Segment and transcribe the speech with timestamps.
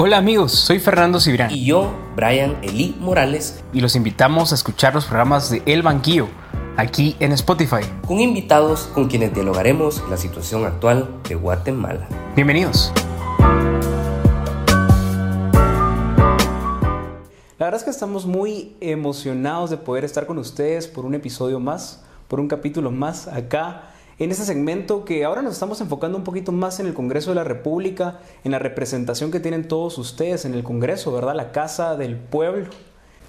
[0.00, 1.50] Hola amigos, soy Fernando Cibrán.
[1.50, 3.64] Y yo, Brian Eli Morales.
[3.72, 6.28] Y los invitamos a escuchar los programas de El Banquillo,
[6.76, 7.80] aquí en Spotify.
[8.06, 12.06] Con invitados con quienes dialogaremos la situación actual de Guatemala.
[12.36, 12.92] Bienvenidos.
[17.58, 21.58] La verdad es que estamos muy emocionados de poder estar con ustedes por un episodio
[21.58, 26.24] más, por un capítulo más acá en este segmento que ahora nos estamos enfocando un
[26.24, 30.44] poquito más en el Congreso de la República, en la representación que tienen todos ustedes
[30.44, 31.36] en el Congreso, ¿verdad?
[31.36, 32.66] La Casa del Pueblo.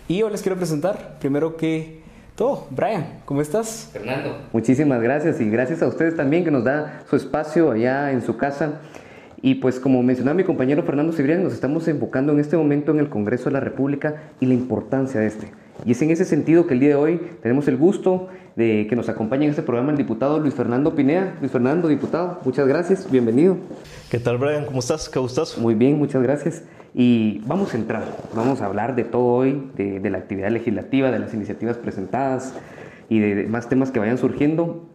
[0.07, 2.01] Y yo les quiero presentar, primero que
[2.35, 3.89] todo, Brian, ¿cómo estás?
[3.93, 4.35] Fernando.
[4.51, 8.35] Muchísimas gracias y gracias a ustedes también que nos da su espacio allá en su
[8.37, 8.79] casa.
[9.41, 12.99] Y pues como mencionaba mi compañero Fernando Cibrián, nos estamos enfocando en este momento en
[12.99, 15.51] el Congreso de la República y la importancia de este.
[15.85, 18.95] Y es en ese sentido que el día de hoy tenemos el gusto de que
[18.95, 21.37] nos acompañe en este programa el diputado Luis Fernando Pinea.
[21.39, 23.57] Luis Fernando, diputado, muchas gracias, bienvenido.
[24.11, 24.65] ¿Qué tal, Brian?
[24.65, 25.07] ¿Cómo estás?
[25.07, 25.57] ¿Qué gustas?
[25.57, 26.63] Muy bien, muchas gracias.
[26.93, 28.03] Y vamos a entrar,
[28.35, 32.53] vamos a hablar de todo hoy, de, de la actividad legislativa, de las iniciativas presentadas
[33.07, 34.89] y de más temas que vayan surgiendo.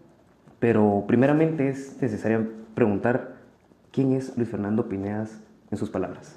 [0.59, 3.37] Pero primeramente es necesario preguntar
[3.93, 5.39] quién es Luis Fernando Pineas
[5.71, 6.37] en sus palabras.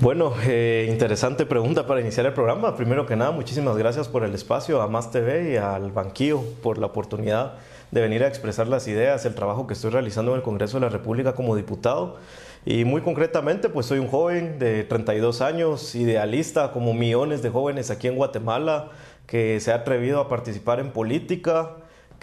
[0.00, 2.76] Bueno, eh, interesante pregunta para iniciar el programa.
[2.76, 6.76] Primero que nada, muchísimas gracias por el espacio a Más TV y al Banquillo por
[6.76, 7.54] la oportunidad
[7.90, 10.82] de venir a expresar las ideas, el trabajo que estoy realizando en el Congreso de
[10.82, 12.18] la República como diputado.
[12.66, 17.90] Y muy concretamente, pues soy un joven de 32 años, idealista como millones de jóvenes
[17.90, 18.90] aquí en Guatemala,
[19.26, 21.70] que se ha atrevido a participar en política,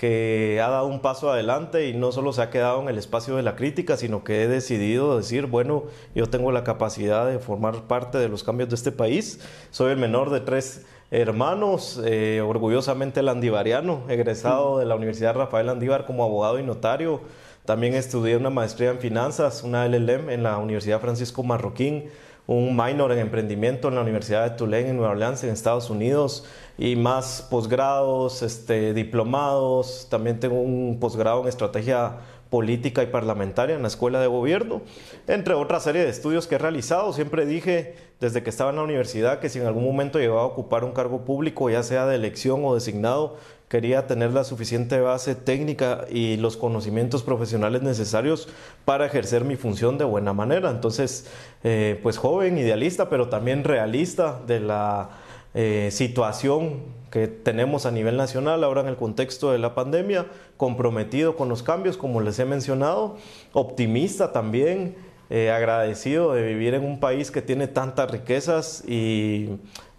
[0.03, 3.37] que ha dado un paso adelante y no solo se ha quedado en el espacio
[3.37, 7.83] de la crítica, sino que he decidido decir, bueno, yo tengo la capacidad de formar
[7.83, 9.39] parte de los cambios de este país.
[9.71, 16.05] Soy el menor de tres hermanos, eh, orgullosamente landivariano, egresado de la Universidad Rafael Landívar
[16.05, 17.21] como abogado y notario.
[17.63, 22.09] También estudié una maestría en finanzas, una LLM en la Universidad Francisco Marroquín
[22.45, 26.45] un minor en emprendimiento en la Universidad de Tulane en Nueva Orleans, en Estados Unidos,
[26.77, 30.07] y más posgrados, este, diplomados.
[30.09, 32.17] También tengo un posgrado en estrategia
[32.49, 34.81] política y parlamentaria en la Escuela de Gobierno,
[35.27, 37.11] entre otra serie de estudios que he realizado.
[37.11, 40.45] Siempre dije desde que estaba en la universidad que si en algún momento llegaba a
[40.45, 43.37] ocupar un cargo público, ya sea de elección o designado,
[43.73, 48.47] quería tener la suficiente base técnica y los conocimientos profesionales necesarios
[48.85, 50.69] para ejercer mi función de buena manera.
[50.69, 51.25] Entonces,
[51.63, 55.09] eh, pues joven, idealista, pero también realista de la
[55.55, 61.35] eh, situación que tenemos a nivel nacional ahora en el contexto de la pandemia, comprometido
[61.35, 63.17] con los cambios, como les he mencionado,
[63.53, 64.95] optimista también,
[65.31, 69.49] eh, agradecido de vivir en un país que tiene tantas riquezas y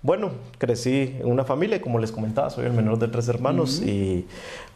[0.04, 4.26] bueno, crecí en una familia, como les comentaba, soy el menor de tres hermanos y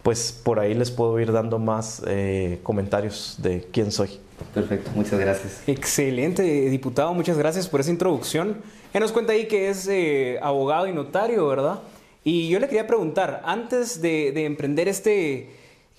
[0.02, 4.08] pues por ahí les puedo ir dando más eh, comentarios de quién soy.
[4.54, 5.62] Perfecto, muchas gracias.
[5.66, 8.56] Excelente, diputado, muchas gracias por esa introducción.
[8.94, 11.80] Él nos cuenta ahí que es eh, abogado y notario, ¿verdad?
[12.24, 15.50] Y yo le quería preguntar, antes de, de emprender este,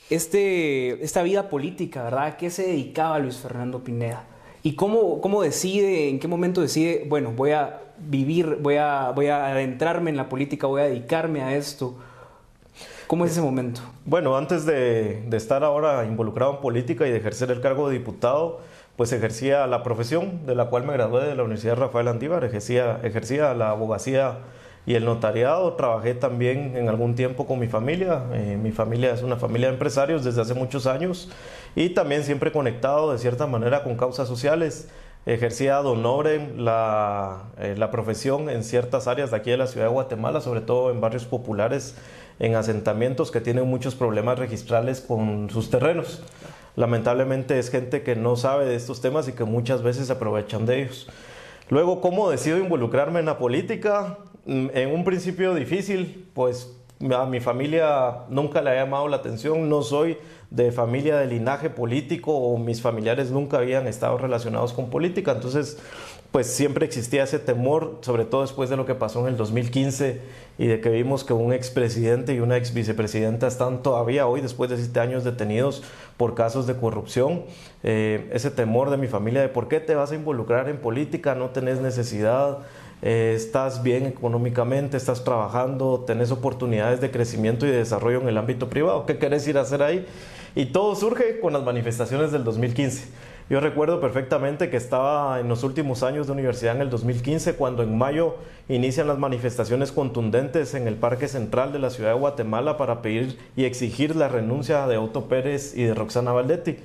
[0.10, 2.26] este, esta vida política, ¿verdad?
[2.26, 4.26] ¿A qué se dedicaba Luis Fernando Pineda?
[4.62, 9.28] ¿Y cómo, cómo decide, en qué momento decide, bueno, voy a vivir, voy a, voy
[9.28, 11.96] a adentrarme en la política, voy a dedicarme a esto?
[13.08, 13.82] ¿Cómo es ese momento?
[14.06, 18.60] Bueno, antes de, estar ahora involucrado en política y de ejercer el cargo de diputado,
[18.98, 23.00] pues ejercía la profesión de la cual me gradué de la Universidad Rafael Andívar, ejercía,
[23.02, 24.40] ejercía la abogacía
[24.86, 25.74] y el notariado.
[25.74, 28.26] Trabajé también en algún tiempo con mi familia.
[28.34, 31.30] Eh, mi familia es una familia de empresarios desde hace muchos años
[31.76, 34.90] y también siempre conectado de cierta manera con causas sociales.
[35.26, 36.02] Ejercía don
[36.64, 40.62] la, eh, la profesión en ciertas áreas de aquí de la ciudad de Guatemala, sobre
[40.62, 41.96] todo en barrios populares,
[42.40, 46.24] en asentamientos que tienen muchos problemas registrales con sus terrenos.
[46.76, 50.66] Lamentablemente es gente que no sabe de estos temas y que muchas veces se aprovechan
[50.66, 51.10] de ellos.
[51.70, 54.18] Luego, ¿cómo decido involucrarme en la política?
[54.46, 56.79] Mm, en un principio difícil, pues
[57.16, 60.18] a mi familia nunca le ha llamado la atención, no soy
[60.50, 65.78] de familia de linaje político o mis familiares nunca habían estado relacionados con política, entonces
[66.32, 70.22] pues siempre existía ese temor, sobre todo después de lo que pasó en el 2015
[70.60, 74.70] y de que vimos que un expresidente y una ex vicepresidenta están todavía hoy, después
[74.70, 75.82] de siete años, detenidos
[76.18, 77.44] por casos de corrupción.
[77.82, 81.34] Eh, ese temor de mi familia de por qué te vas a involucrar en política,
[81.34, 82.60] no tenés necesidad,
[83.02, 88.38] eh, estás bien económicamente, estás trabajando, tenés oportunidades de crecimiento y de desarrollo en el
[88.38, 90.06] ámbito privado, ¿qué querés ir a hacer ahí?
[90.56, 93.08] Y todo surge con las manifestaciones del 2015.
[93.50, 97.82] Yo recuerdo perfectamente que estaba en los últimos años de universidad en el 2015, cuando
[97.82, 98.36] en mayo
[98.68, 103.40] inician las manifestaciones contundentes en el Parque Central de la ciudad de Guatemala para pedir
[103.56, 106.78] y exigir la renuncia de Otto Pérez y de Roxana Valdetti.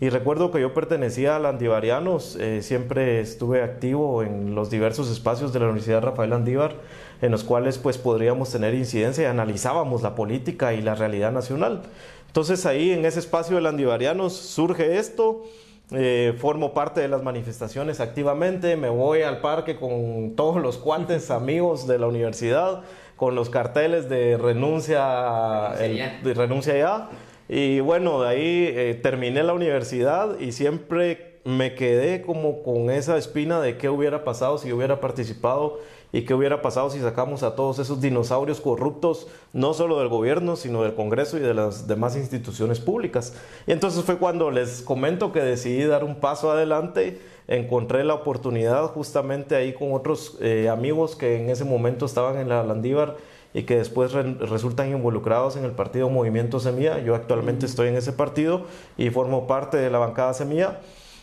[0.00, 5.52] Y recuerdo que yo pertenecía a Landivarianos, eh, siempre estuve activo en los diversos espacios
[5.52, 6.76] de la Universidad Rafael Andívar,
[7.20, 11.82] en los cuales pues podríamos tener incidencia y analizábamos la política y la realidad nacional.
[12.28, 15.42] Entonces ahí en ese espacio de Landivarianos surge esto,
[15.90, 21.30] eh, formo parte de las manifestaciones activamente, me voy al parque con todos los cuantes
[21.30, 22.84] amigos de la universidad,
[23.16, 27.10] con los carteles de renuncia, de renuncia ya
[27.52, 33.16] y bueno, de ahí eh, terminé la universidad y siempre me quedé como con esa
[33.16, 35.80] espina de qué hubiera pasado si hubiera participado
[36.12, 40.54] y qué hubiera pasado si sacamos a todos esos dinosaurios corruptos, no solo del gobierno,
[40.54, 43.34] sino del Congreso y de las demás instituciones públicas.
[43.66, 48.84] Y entonces fue cuando les comento que decidí dar un paso adelante, encontré la oportunidad
[48.86, 53.16] justamente ahí con otros eh, amigos que en ese momento estaban en la Landívar
[53.52, 56.98] y que después resultan involucrados en el partido Movimiento Semilla.
[56.98, 58.66] Yo actualmente estoy en ese partido
[58.96, 60.80] y formo parte de la bancada Semilla.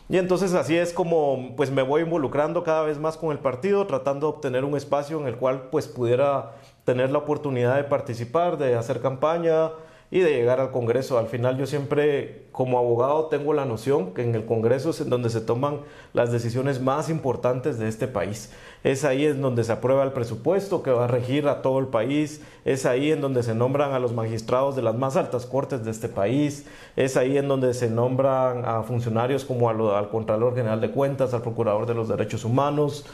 [0.10, 3.88] Y entonces así es como pues me voy involucrando cada vez más con el partido,
[3.88, 8.58] tratando de obtener un espacio en el cual pues pudiera tener la oportunidad de participar,
[8.58, 9.72] de hacer campaña,
[10.10, 11.18] y de llegar al Congreso.
[11.18, 15.10] Al final yo siempre como abogado tengo la noción que en el Congreso es en
[15.10, 15.82] donde se toman
[16.14, 18.52] las decisiones más importantes de este país.
[18.84, 21.88] Es ahí en donde se aprueba el presupuesto que va a regir a todo el
[21.88, 25.84] país, es ahí en donde se nombran a los magistrados de las más altas cortes
[25.84, 26.66] de este país,
[26.96, 31.42] es ahí en donde se nombran a funcionarios como al Contralor General de Cuentas, al
[31.42, 33.06] Procurador de los Derechos Humanos,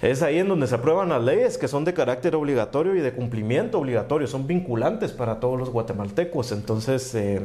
[0.00, 3.12] es ahí en donde se aprueban las leyes que son de carácter obligatorio y de
[3.12, 6.52] cumplimiento obligatorio, son vinculantes para todos los guatemaltecos.
[6.52, 7.40] Entonces, eh,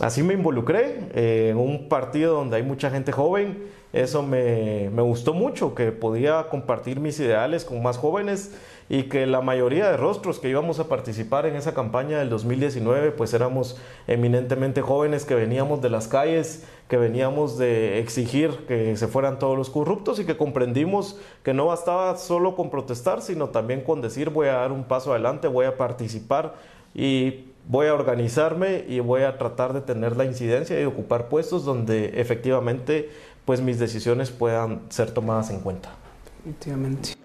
[0.00, 3.64] así me involucré eh, en un partido donde hay mucha gente joven.
[3.96, 8.52] Eso me, me gustó mucho, que podía compartir mis ideales con más jóvenes
[8.88, 13.10] y que la mayoría de rostros que íbamos a participar en esa campaña del 2019
[13.12, 13.76] pues éramos
[14.06, 19.56] eminentemente jóvenes que veníamos de las calles, que veníamos de exigir que se fueran todos
[19.56, 24.30] los corruptos y que comprendimos que no bastaba solo con protestar, sino también con decir
[24.30, 26.54] voy a dar un paso adelante, voy a participar
[26.94, 31.64] y voy a organizarme y voy a tratar de tener la incidencia y ocupar puestos
[31.64, 33.10] donde efectivamente
[33.46, 35.88] pues mis decisiones puedan ser tomadas en cuenta.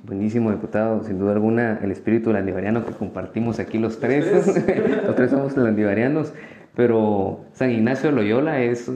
[0.04, 1.04] Buenísimo, diputado.
[1.04, 4.26] Sin duda alguna, el espíritu landivariano que compartimos aquí los tres.
[5.06, 6.32] los tres somos landivarianos.
[6.76, 8.90] Pero San Ignacio de Loyola es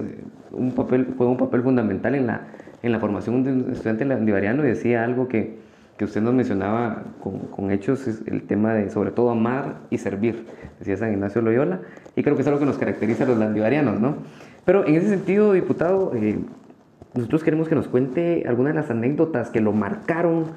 [0.51, 2.47] un papel, fue un papel fundamental en la,
[2.81, 5.57] en la formación de un estudiante landivariano y decía algo que,
[5.97, 9.97] que usted nos mencionaba con, con, hechos, es el tema de sobre todo amar y
[9.97, 10.45] servir,
[10.79, 11.81] decía San Ignacio de Loyola,
[12.15, 14.15] y creo que es algo que nos caracteriza a los landivarianos, ¿no?
[14.63, 16.39] Pero en ese sentido, diputado, eh,
[17.15, 20.47] nosotros queremos que nos cuente algunas de las anécdotas que lo marcaron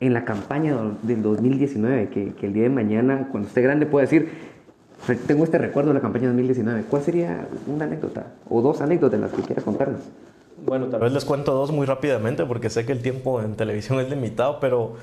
[0.00, 4.30] en la campaña del 2019, que, el día de mañana, cuando esté grande, pueda decir,
[5.28, 6.84] tengo este recuerdo de la campaña 2019.
[6.90, 10.00] ¿Cuál sería una anécdota o dos anécdotas las que quieras contarnos?
[10.66, 14.00] Bueno, tal vez les cuento dos muy rápidamente porque sé que el tiempo en televisión
[14.00, 14.94] es limitado, pero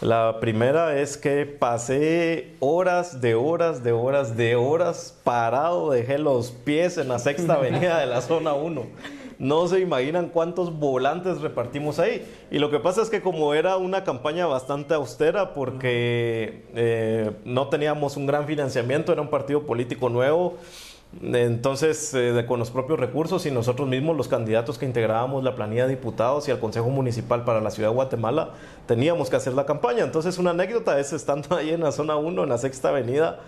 [0.00, 6.52] la primera es que pasé horas de horas de horas de horas parado, dejé los
[6.52, 8.82] pies en la sexta avenida de la zona 1
[9.38, 12.26] no se imaginan cuántos volantes repartimos ahí.
[12.50, 17.68] Y lo que pasa es que como era una campaña bastante austera porque eh, no
[17.68, 20.58] teníamos un gran financiamiento, era un partido político nuevo,
[21.22, 25.86] entonces, eh, con los propios recursos y nosotros mismos, los candidatos que integrábamos la planilla
[25.86, 28.50] de diputados y al Consejo Municipal para la Ciudad de Guatemala,
[28.86, 30.04] teníamos que hacer la campaña.
[30.04, 33.40] Entonces, una anécdota es estando ahí en la zona 1, en la sexta avenida,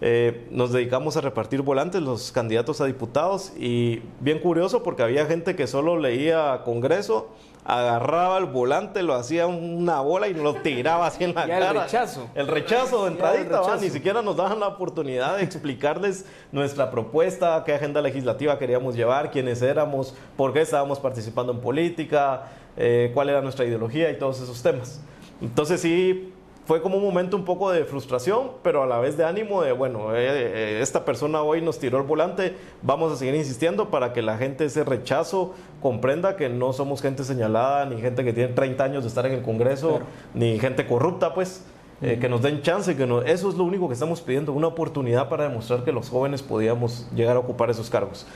[0.00, 5.24] eh, nos dedicamos a repartir volantes los candidatos a diputados y bien curioso porque había
[5.26, 7.30] gente que solo leía Congreso,
[7.64, 11.70] agarraba el volante, lo hacía una bola y lo tiraba así en la cara.
[11.70, 12.28] El rechazo.
[12.34, 17.72] El rechazo de entradita, ni siquiera nos daban la oportunidad de explicarles nuestra propuesta, qué
[17.74, 23.40] agenda legislativa queríamos llevar, quiénes éramos, por qué estábamos participando en política, eh, cuál era
[23.40, 25.00] nuestra ideología y todos esos temas.
[25.40, 26.33] Entonces sí,
[26.66, 29.72] fue como un momento un poco de frustración, pero a la vez de ánimo de,
[29.72, 34.12] bueno, eh, eh, esta persona hoy nos tiró el volante, vamos a seguir insistiendo para
[34.12, 38.54] que la gente ese rechazo comprenda que no somos gente señalada, ni gente que tiene
[38.54, 40.00] 30 años de estar en el Congreso,
[40.32, 41.64] ni gente corrupta, pues,
[42.00, 44.68] eh, que nos den chance, que no, eso es lo único que estamos pidiendo, una
[44.68, 48.26] oportunidad para demostrar que los jóvenes podíamos llegar a ocupar esos cargos.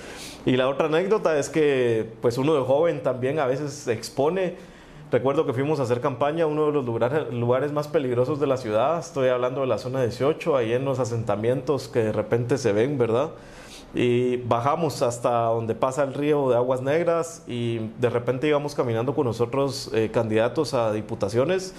[0.44, 4.56] Y la otra anécdota es que, pues, uno de joven también a veces se expone
[5.10, 8.58] Recuerdo que fuimos a hacer campaña a uno de los lugares, más peligrosos de la
[8.58, 8.98] ciudad.
[8.98, 12.98] Estoy hablando de la zona 18, ahí en los asentamientos que de repente se ven,
[12.98, 13.30] ¿verdad?
[13.94, 19.14] Y bajamos hasta donde pasa el río de Aguas Negras y de repente íbamos caminando
[19.14, 21.72] con nosotros eh, candidatos a diputaciones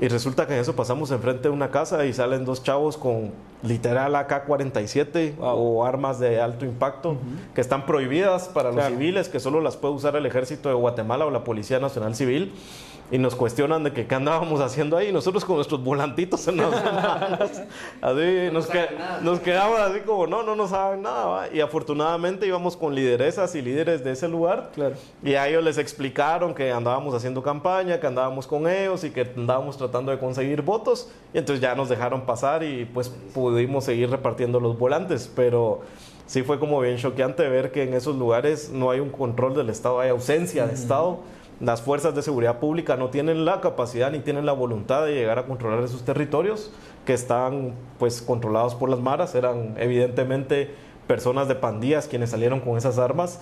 [0.00, 3.32] Y resulta que en eso pasamos enfrente de una casa y salen dos chavos con
[3.62, 7.18] literal AK-47 o armas de alto impacto
[7.54, 11.26] que están prohibidas para los civiles, que solo las puede usar el ejército de Guatemala
[11.26, 12.54] o la Policía Nacional Civil
[13.10, 15.12] y nos cuestionan de que qué andábamos haciendo ahí.
[15.12, 17.50] Nosotros con nuestros volantitos en las manos,
[18.00, 18.86] así, nos, que,
[19.22, 21.48] nos, quedamos así como, no, no nos saben nada.
[21.52, 24.70] Y afortunadamente íbamos con lideresas y líderes de ese lugar.
[24.74, 24.94] Claro.
[25.24, 29.22] Y a ellos les explicaron que andábamos haciendo campaña, que andábamos con ellos y que
[29.36, 31.08] andábamos tratando de conseguir votos.
[31.34, 35.30] Y entonces ya nos dejaron pasar y pues pudimos seguir repartiendo los volantes.
[35.34, 35.80] Pero
[36.26, 39.68] sí fue como bien choqueante ver que en esos lugares no hay un control del
[39.68, 41.18] Estado, hay ausencia de Estado
[41.60, 45.38] las fuerzas de seguridad pública no tienen la capacidad ni tienen la voluntad de llegar
[45.38, 46.72] a controlar esos territorios
[47.04, 50.70] que están pues controlados por las maras, eran evidentemente
[51.06, 53.40] personas de pandillas quienes salieron con esas armas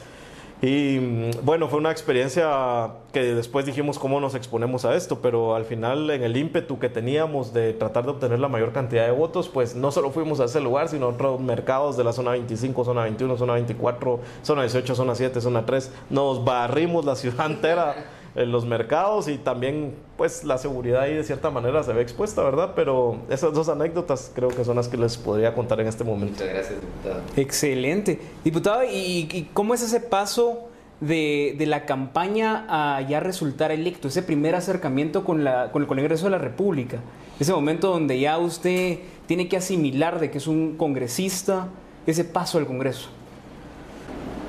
[0.61, 5.55] y mm, bueno, fue una experiencia que después dijimos cómo nos exponemos a esto, pero
[5.55, 9.13] al final en el ímpetu que teníamos de tratar de obtener la mayor cantidad de
[9.13, 12.33] votos, pues no solo fuimos a ese lugar, sino a otros mercados de la zona
[12.33, 15.93] 25, zona 21, zona 24, zona 18, zona 7, zona 3.
[16.11, 17.95] Nos barrimos la ciudad entera
[18.39, 22.43] en los mercados y también pues la seguridad ahí de cierta manera se ve expuesta,
[22.43, 22.73] ¿verdad?
[22.77, 26.35] Pero esas dos anécdotas creo que son las que les podría contar en este momento.
[26.35, 27.23] Muchas gracias, diputado.
[27.37, 28.21] Excelente.
[28.45, 30.69] Diputado, ¿y, cómo es ese paso
[31.01, 34.07] de, de, la campaña a ya resultar electo?
[34.07, 36.99] Ese primer acercamiento con, la, con el Congreso de la República.
[37.41, 41.69] Ese momento donde ya usted tiene que asimilar de que es un congresista,
[42.07, 43.11] ese paso al Congreso.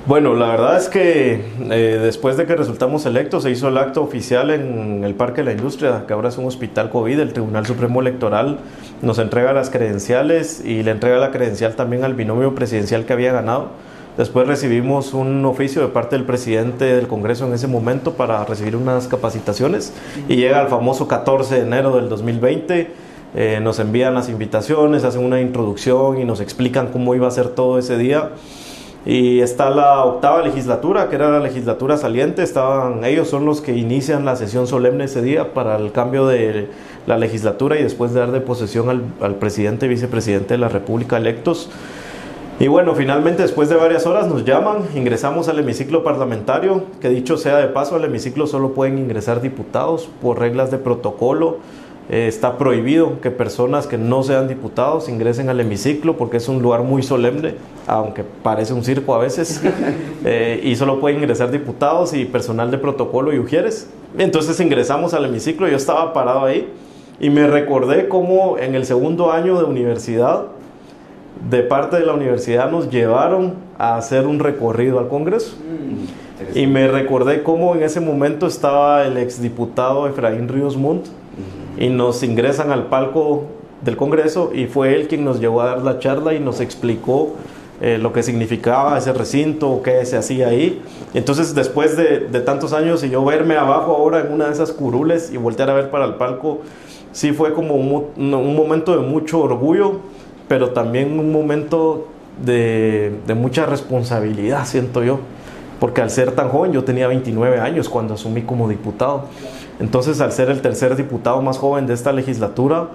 [0.06, 4.02] Bueno, la verdad es que eh, después de que resultamos electos se hizo el acto
[4.02, 7.20] oficial en el Parque de la Industria, que ahora es un hospital COVID.
[7.20, 8.60] El Tribunal Supremo Electoral
[9.02, 13.32] nos entrega las credenciales y le entrega la credencial también al binomio presidencial que había
[13.32, 13.68] ganado.
[14.16, 18.76] Después recibimos un oficio de parte del presidente del Congreso en ese momento para recibir
[18.76, 19.92] unas capacitaciones
[20.28, 22.90] y llega el famoso 14 de enero del 2020.
[23.36, 27.48] Eh, nos envían las invitaciones, hacen una introducción y nos explican cómo iba a ser
[27.48, 28.30] todo ese día.
[29.06, 32.42] Y está la octava legislatura, que era la legislatura saliente.
[32.42, 36.68] Estaban, ellos son los que inician la sesión solemne ese día para el cambio de
[37.06, 40.68] la legislatura y después de dar de posesión al, al presidente y vicepresidente de la
[40.68, 41.70] República electos.
[42.60, 47.38] Y bueno, finalmente después de varias horas nos llaman, ingresamos al hemiciclo parlamentario, que dicho
[47.38, 51.56] sea de paso, al hemiciclo solo pueden ingresar diputados por reglas de protocolo
[52.12, 56.60] eh, está prohibido que personas que no sean diputados ingresen al hemiciclo porque es un
[56.60, 57.54] lugar muy solemne,
[57.86, 59.62] aunque parece un circo a veces,
[60.24, 63.88] eh, y solo pueden ingresar diputados y personal de protocolo y ujieres.
[64.18, 66.68] Entonces ingresamos al hemiciclo, yo estaba parado ahí
[67.20, 70.46] y me recordé cómo en el segundo año de universidad,
[71.48, 75.54] de parte de la universidad nos llevaron a hacer un recorrido al Congreso.
[75.56, 81.06] Mm, y me recordé cómo en ese momento estaba el exdiputado Efraín Ríos Montt,
[81.78, 83.44] y nos ingresan al palco
[83.82, 87.34] del Congreso y fue él quien nos llevó a dar la charla y nos explicó
[87.80, 90.82] eh, lo que significaba ese recinto, qué se hacía ahí.
[91.14, 95.32] Entonces, después de, tantos años y yo verme abajo ahora en una de esas curules
[95.32, 96.60] y voltear a ver para el palco,
[97.12, 100.00] sí fue como un, un momento de mucho orgullo,
[100.46, 102.08] pero también un momento
[102.44, 105.20] de, de mucha responsabilidad, siento yo.
[105.78, 109.24] Porque al ser tan joven, yo tenía 29 años cuando asumí como diputado.
[109.80, 112.90] Entonces, al ser el tercer diputado más joven de esta legislatura,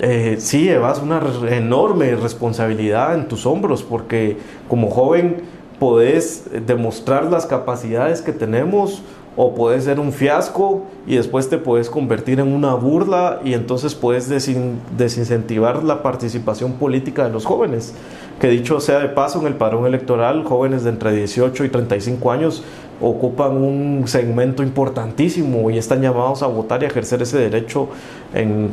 [0.00, 4.38] eh, sí llevas una enorme responsabilidad en tus hombros, porque
[4.68, 5.42] como joven
[5.78, 9.02] podés demostrar las capacidades que tenemos
[9.36, 13.94] o puedes ser un fiasco y después te puedes convertir en una burla y entonces
[13.94, 17.94] puedes desincentivar la participación política de los jóvenes.
[18.40, 22.30] Que dicho sea de paso, en el padrón electoral, jóvenes de entre 18 y 35
[22.30, 22.62] años
[23.02, 27.88] ocupan un segmento importantísimo y están llamados a votar y a ejercer ese derecho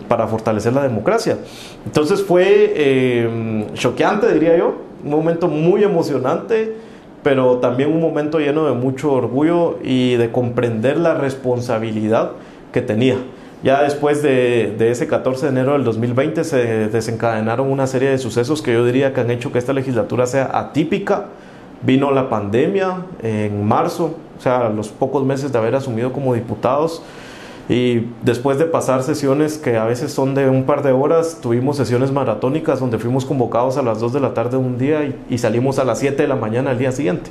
[0.08, 1.38] para fortalecer la democracia.
[1.86, 6.76] Entonces fue eh, choqueante, diría yo, un momento muy emocionante,
[7.24, 12.32] pero también un momento lleno de mucho orgullo y de comprender la responsabilidad
[12.72, 13.18] que tenía.
[13.62, 18.18] Ya después de, de, ese 14 de enero del 2020 se desencadenaron una serie de
[18.18, 21.26] sucesos que yo diría que han hecho que esta legislatura sea atípica,
[21.82, 26.34] Vino la pandemia en marzo, o sea, a los pocos meses de haber asumido como
[26.34, 27.02] diputados.
[27.70, 31.78] Y después de pasar sesiones que a veces son de un par de horas, tuvimos
[31.78, 35.78] sesiones maratónicas donde fuimos convocados a las 2 de la tarde un día y, salimos
[35.78, 37.30] a las 7 de la mañana al día siguiente.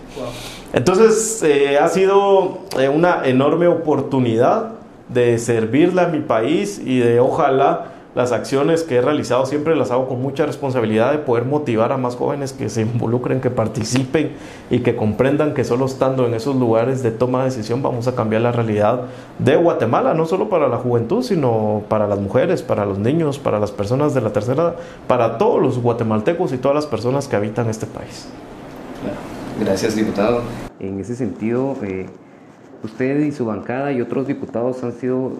[0.73, 4.75] Entonces eh, ha sido eh, una enorme oportunidad
[5.09, 9.92] de servirle a mi país y de ojalá las acciones que he realizado siempre las
[9.92, 14.32] hago con mucha responsabilidad de poder motivar a más jóvenes que se involucren, que participen
[14.70, 18.16] y que comprendan que solo estando en esos lugares de toma de decisión vamos a
[18.16, 19.02] cambiar la realidad
[19.38, 23.60] de Guatemala, no solo para la juventud, sino para las mujeres, para los niños, para
[23.60, 27.37] las personas de la tercera edad, para todos los guatemaltecos y todas las personas que
[27.37, 28.26] habitan este país.
[29.60, 30.42] Gracias, diputado.
[30.80, 32.06] En ese sentido, eh,
[32.82, 35.34] usted y su bancada y otros diputados han sido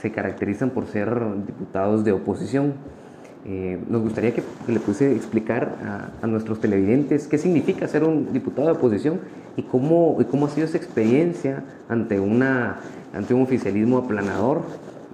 [0.00, 1.10] se caracterizan por ser
[1.46, 2.74] diputados de oposición.
[3.46, 8.66] Eh, nos gustaría que, le pudiese explicar a, nuestros televidentes qué significa ser un diputado
[8.66, 9.20] de oposición
[9.56, 12.80] y cómo, y cómo ha sido esa experiencia ante, una,
[13.14, 14.62] ante un oficialismo aplanador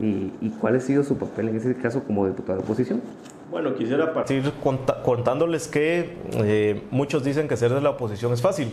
[0.01, 3.01] y, cuál ha sido su papel en ese caso como diputado de oposición.
[3.51, 4.51] Bueno, quisiera partir
[5.05, 8.73] contándoles que eh, muchos dicen que ser de la oposición es fácil,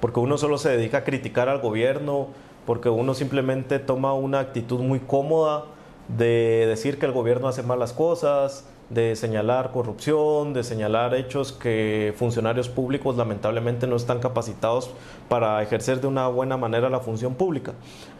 [0.00, 2.28] porque uno solo se dedica a criticar al gobierno,
[2.66, 5.64] porque uno simplemente toma una actitud muy cómoda
[6.08, 12.14] de decir que el gobierno hace malas cosas, de señalar corrupción, de señalar hechos que
[12.16, 14.90] funcionarios públicos lamentablemente no están capacitados
[15.28, 17.72] para ejercer de una buena manera la función pública.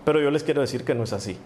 [0.04, 1.38] Pero yo les quiero decir que no es así.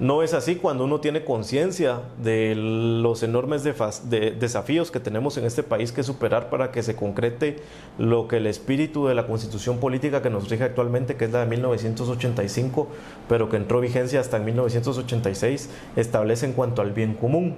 [0.00, 5.62] No es así cuando uno tiene conciencia de los enormes desafíos que tenemos en este
[5.62, 7.58] país que superar para que se concrete
[7.96, 11.40] lo que el espíritu de la constitución política que nos rige actualmente, que es la
[11.40, 12.88] de 1985,
[13.28, 17.54] pero que entró vigencia hasta en 1986, establece en cuanto al bien común.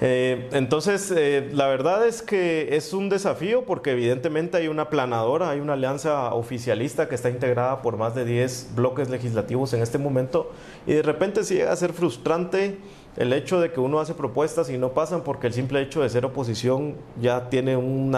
[0.00, 5.50] Eh, entonces, eh, la verdad es que es un desafío porque evidentemente hay una planadora,
[5.50, 9.98] hay una alianza oficialista que está integrada por más de 10 bloques legislativos en este
[9.98, 10.52] momento
[10.86, 12.78] y de repente sí llega a ser frustrante
[13.16, 16.08] el hecho de que uno hace propuestas y no pasan porque el simple hecho de
[16.08, 18.16] ser oposición ya tiene un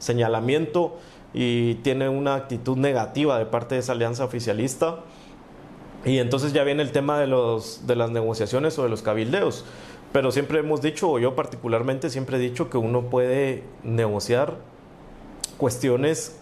[0.00, 0.98] señalamiento
[1.32, 5.00] y tiene una actitud negativa de parte de esa alianza oficialista.
[6.04, 9.64] Y entonces ya viene el tema de, los, de las negociaciones o de los cabildeos.
[10.14, 14.58] Pero siempre hemos dicho, o yo particularmente siempre he dicho que uno puede negociar
[15.58, 16.36] cuestiones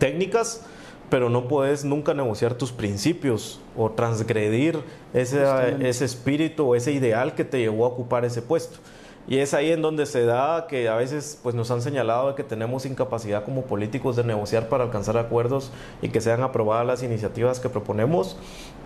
[0.00, 0.66] técnicas,
[1.08, 4.80] pero no puedes nunca negociar tus principios o transgredir
[5.12, 5.44] ese,
[5.88, 8.80] ese espíritu o ese ideal que te llevó a ocupar ese puesto.
[9.26, 12.44] Y es ahí en donde se da que a veces pues, nos han señalado que
[12.44, 15.70] tenemos incapacidad como políticos de negociar para alcanzar acuerdos
[16.02, 18.36] y que sean aprobadas las iniciativas que proponemos,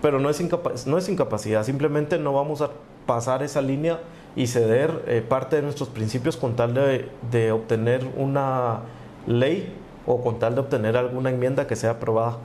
[0.01, 0.41] pero no es,
[0.87, 2.69] no es incapacidad, simplemente no vamos a
[3.05, 3.99] pasar esa línea
[4.35, 8.81] y ceder eh, parte de nuestros principios con tal de, obtener una
[9.27, 9.73] ley
[10.05, 12.37] o con tal de obtener alguna enmienda que sea aprobada.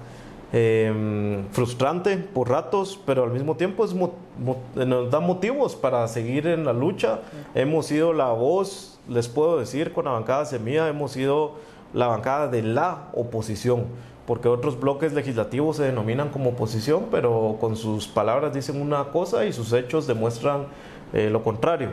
[0.56, 6.64] Em, frustrante por ratos, pero al mismo tiempo es nos da motivos para seguir en
[6.64, 7.22] la lucha.
[7.56, 11.54] Hemos sido la voz, les puedo decir, con la bancada Semilla, hemos sido
[11.92, 13.86] la bancada de la oposición
[14.28, 19.46] porque otros bloques legislativos se denominan como oposición, pero con sus palabras dicen una cosa
[19.46, 20.66] y sus hechos demuestran
[21.12, 21.90] eh, lo contrario.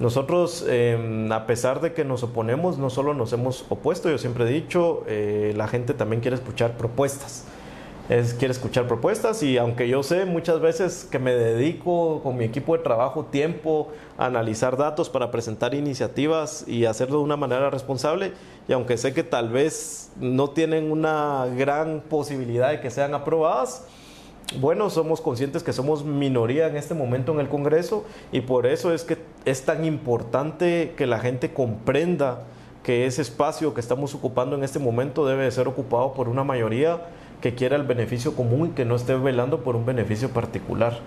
[0.00, 4.44] Nosotros, em, a pesar de que nos oponemos, no solo nos hemos opuesto, yo siempre
[4.44, 7.46] he dicho, eh, la gente también quiere escuchar propuestas
[8.10, 12.44] es, quiere escuchar propuestas y aunque yo sé muchas veces que me dedico con mi
[12.44, 17.70] equipo de trabajo tiempo a analizar datos para presentar iniciativas y hacerlo de una manera
[17.70, 18.32] responsable
[18.66, 23.86] y aunque sé que tal vez no tienen una gran posibilidad de que sean aprobadas,
[24.58, 28.92] bueno, somos conscientes que somos minoría en este momento en el Congreso y por eso
[28.92, 32.42] es que es tan importante que la gente comprenda
[32.82, 37.02] que ese espacio que estamos ocupando en este momento debe ser ocupado por una mayoría
[37.40, 40.98] que quiera el beneficio común y que no esté velando por un beneficio particular.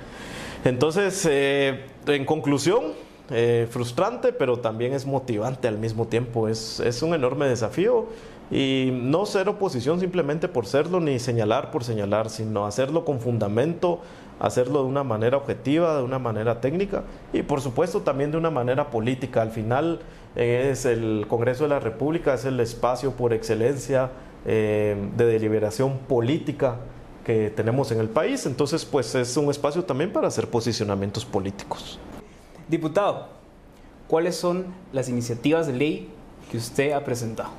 [0.66, 2.94] Entonces, eh, en conclusión,
[3.30, 6.48] eh, frustrante, pero también es motivante al mismo tiempo.
[6.48, 8.08] Es, es, un enorme desafío
[8.52, 14.02] y no ser oposición simplemente por serlo, ni señalar por señalar, sino hacerlo con fundamento,
[14.40, 18.50] hacerlo de una manera objetiva, de una manera técnica y por supuesto también de una
[18.50, 19.42] manera política.
[19.42, 20.00] Al final
[20.36, 24.12] es el Congreso de la República, es el espacio por excelencia
[24.46, 26.78] eh, de deliberación política
[27.24, 28.46] que tenemos en el país.
[28.46, 32.00] Entonces, pues es un espacio también para hacer posicionamientos políticos.
[32.68, 33.28] Diputado,
[34.08, 36.10] ¿cuáles son las iniciativas de ley
[36.52, 37.50] que usted ha presentado?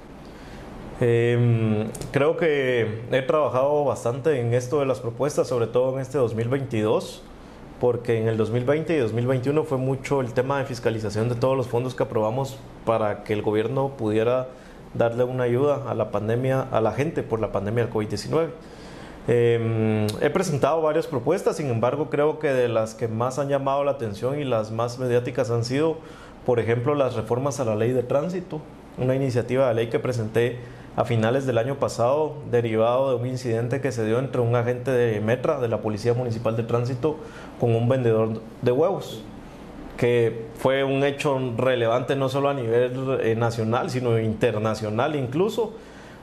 [1.01, 6.18] Em, creo que he trabajado bastante en esto de las propuestas, sobre todo en este
[6.18, 7.23] 2022,
[7.81, 11.66] porque en el 2020 y 2021 fue mucho el tema de fiscalización de todos los
[11.66, 14.49] fondos que aprobamos para que el gobierno pudiera
[14.94, 18.48] darle una ayuda a la pandemia, a la gente por la pandemia del COVID-19.
[19.26, 23.83] Em, he presentado varias propuestas, sin embargo creo que de las que más han llamado
[23.83, 25.96] la atención y las más mediáticas han sido,
[26.44, 28.61] por ejemplo, las reformas a la ley de tránsito,
[28.98, 30.59] una iniciativa de ley que presenté
[30.96, 34.90] a finales del año pasado, derivado de un incidente que se dio entre un agente
[34.90, 37.16] de Metra, de la Policía Municipal de Tránsito,
[37.59, 39.24] con un vendedor de huevos.
[39.96, 45.72] Que fue un hecho relevante no solo a nivel eh, nacional, sino internacional incluso.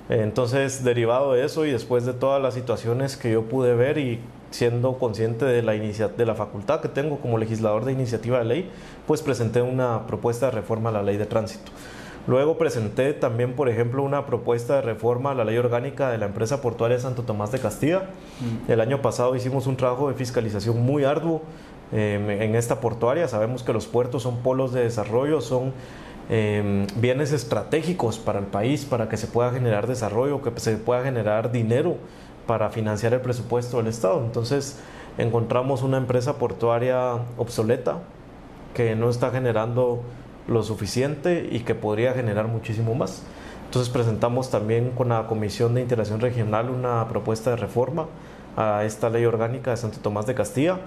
[0.10, 4.19] Entonces, derivado de eso y después de todas las situaciones que yo pude ver y
[4.49, 8.69] siendo consciente de la, de la facultad que tengo como legislador de iniciativa de ley,
[9.07, 11.71] pues presenté una propuesta de reforma a la ley de tránsito.
[12.27, 16.27] Luego presenté también, por ejemplo, una propuesta de reforma a la ley orgánica de la
[16.27, 18.10] empresa portuaria Santo Tomás de Castilla.
[18.67, 18.71] Mm.
[18.71, 21.41] El año pasado hicimos un trabajo de fiscalización muy arduo
[21.91, 23.27] em, en esta portuaria.
[23.27, 25.73] Sabemos que los puertos son polos de desarrollo, son
[26.30, 31.04] em, bienes estratégicos para el país, para que se pueda generar desarrollo, que se pueda
[31.04, 31.97] generar dinero
[32.47, 34.21] para financiar el presupuesto del Estado.
[34.23, 34.80] Entonces
[35.17, 37.99] encontramos una empresa portuaria obsoleta
[38.73, 40.01] que no está generando
[40.47, 43.23] lo suficiente y que podría generar muchísimo más.
[43.65, 48.08] Entonces presentamos también con la Comisión de Integración Regional una propuesta de reforma
[48.58, 50.80] a esta ley orgánica de Santo Tomás de Castilla.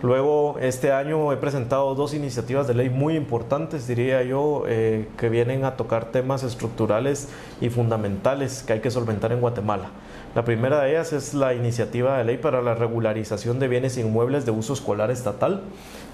[0.00, 5.28] Luego, este año he presentado dos iniciativas de ley muy importantes, diría yo, eh, que
[5.28, 7.28] vienen a tocar temas estructurales
[7.60, 9.90] y fundamentales que hay que solventar en Guatemala.
[10.36, 14.46] La primera de ellas es la iniciativa de ley para la regularización de bienes inmuebles
[14.46, 15.62] de uso escolar estatal.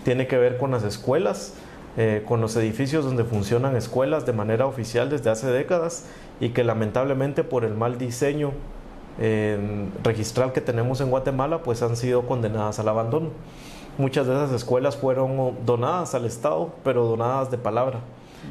[0.02, 1.52] Tiene que ver con las escuelas,
[1.98, 6.06] eh, con los edificios donde funcionan escuelas de manera oficial desde hace décadas
[6.40, 8.52] y que lamentablemente por el mal diseño
[9.20, 9.58] eh,
[10.02, 13.28] registral que tenemos en Guatemala pues han sido condenadas al abandono.
[13.96, 18.00] Muchas de esas escuelas fueron donadas al Estado, pero donadas de palabra.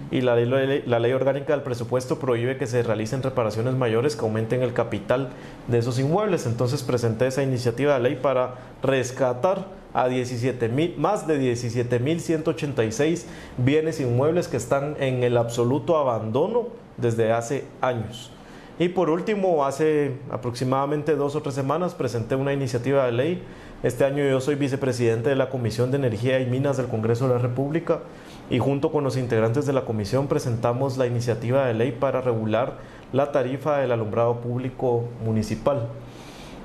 [0.10, 4.74] Y la ley, orgánica del presupuesto prohíbe que se realicen reparaciones mayores que aumenten el
[4.74, 5.30] capital
[5.68, 6.46] de esos inmuebles.
[6.46, 13.26] Entonces presenté esa iniciativa de ley para rescatar a 17 mil, más de 17.186
[13.58, 18.32] bienes inmuebles que están en el absoluto abandono desde hace años.
[18.80, 23.44] Y por último, hace aproximadamente dos o tres semanas presenté una iniciativa de ley.
[23.84, 27.34] Este año yo soy vicepresidente de la Comisión de Energía y Minas del Congreso de
[27.34, 28.00] la República
[28.50, 32.78] y junto con los integrantes de la comisión presentamos la iniciativa de ley para regular
[33.12, 35.90] la tarifa del alumbrado público municipal.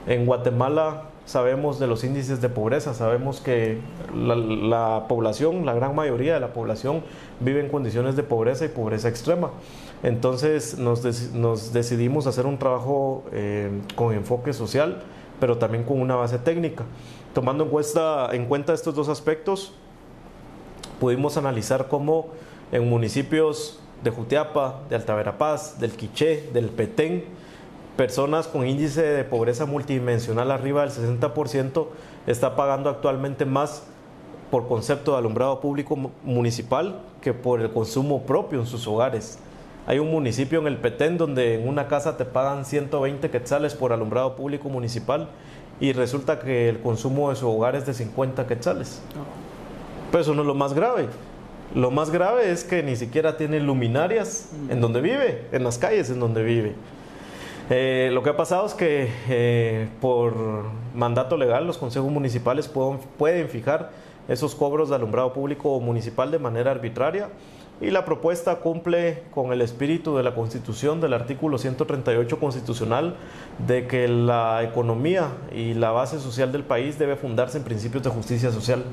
[0.07, 3.81] En Guatemala sabemos de los índices de pobreza, sabemos que
[4.15, 7.03] la, población, la gran mayoría de la población
[7.41, 9.51] vive en condiciones de pobreza y pobreza extrema.
[10.05, 11.03] Entonces nos,
[11.73, 15.03] decidimos hacer un trabajo eh, con enfoque social,
[15.41, 16.85] pero también con una base técnica.
[17.35, 19.73] Tomando en cuenta, en cuenta estos dos aspectos,
[21.01, 22.29] pudimos analizar cómo
[22.73, 27.25] en municipios de Jutiapa, de Alta Verapaz, del Quiché, del Petén,
[27.97, 31.87] personas con índice de pobreza multidimensional arriba del 60%
[32.29, 33.83] está pagando actualmente más
[34.53, 39.39] por concepto de alumbrado público municipal que por el consumo propio en sus hogares.
[39.89, 43.95] Hay un municipio en el Petén donde en una casa te pagan 120 quetzales por
[43.95, 45.31] alumbrado público municipal
[45.81, 49.01] y resulta que el consumo de su hogar es de 50 quetzales.
[50.11, 51.07] Pero eso no es lo más grave.
[51.75, 56.11] Lo más grave es que ni siquiera tiene luminarias en donde vive, en las calles
[56.11, 56.75] en donde vive.
[57.71, 60.35] Eh, lo que ha pasado es que eh, por
[60.95, 63.91] mandato legal los consejos municipales pueden, fijar
[64.29, 67.31] esos cobros de alumbrado público municipal de manera arbitraria
[67.81, 73.17] y la propuesta cumple con el espíritu de la Constitución del artículo 138 constitucional
[73.67, 78.11] de que la economía y la base social del país debe fundarse en principios de
[78.11, 78.85] justicia social.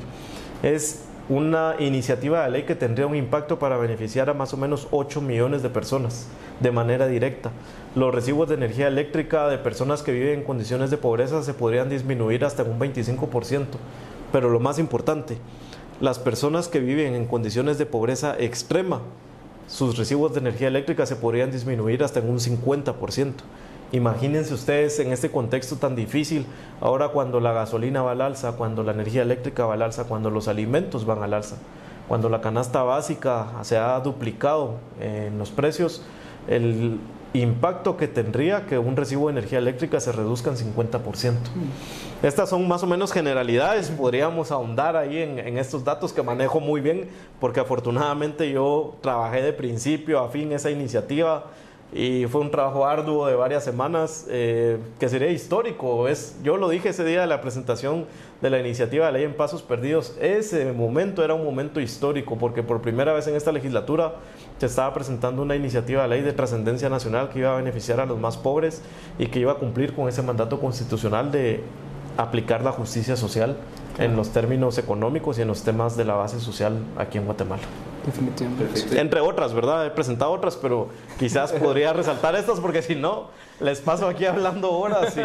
[0.62, 4.88] Es una iniciativa de ley que tendría un impacto para beneficiar a más o menos
[4.92, 6.28] 8 millones de personas
[6.60, 7.52] de manera directa.
[7.96, 11.90] Los recibos de energía eléctrica de personas que viven en condiciones de pobreza se podrían
[11.90, 13.66] disminuir hasta un 25%.
[14.32, 15.38] Pero lo más importante,
[16.02, 19.02] las personas que viven en condiciones de pobreza extrema,
[19.68, 23.34] sus recibos de energía eléctrica se podrían disminuir hasta en un 50%.
[23.92, 26.46] Imagínense ustedes en este contexto tan difícil,
[26.82, 30.30] ahora cuando la gasolina va al alza, cuando la energía eléctrica va al alza, cuando
[30.30, 31.56] los alimentos van al alza,
[32.08, 36.04] cuando la canasta básica se ha duplicado en los precios,
[36.48, 37.00] el
[37.42, 41.34] impacto que tendría que un recibo de energía eléctrica se reduzca en 50%.
[42.24, 46.60] Estas son más o menos generalidades, podríamos ahondar ahí en, en, estos datos que manejo
[46.60, 51.46] muy bien, porque afortunadamente yo trabajé de principio a fin esa iniciativa
[51.98, 56.10] y fue un trabajo arduo de varias semanas eh, que sería histórico.
[56.10, 58.06] Es, yo lo dije ese día de la presentación
[58.42, 62.64] de la iniciativa de ley en Pasos Perdidos, ese momento era un momento histórico porque
[62.64, 64.16] por primera vez en esta legislatura
[64.58, 68.06] se estaba presentando una iniciativa de ley de trascendencia nacional que iba a beneficiar a
[68.06, 68.82] los más pobres
[69.18, 71.64] y que iba a cumplir con ese mandato constitucional de
[72.18, 73.58] aplicar la justicia social
[74.00, 77.64] en los términos económicos y en los temas de la base social aquí en Guatemala.
[78.06, 79.00] Definitivamente.
[79.00, 79.86] Entre otras, ¿verdad?
[79.86, 84.72] He presentado otras, pero quizás podría resaltar estas porque si no, les paso aquí hablando
[84.72, 85.16] horas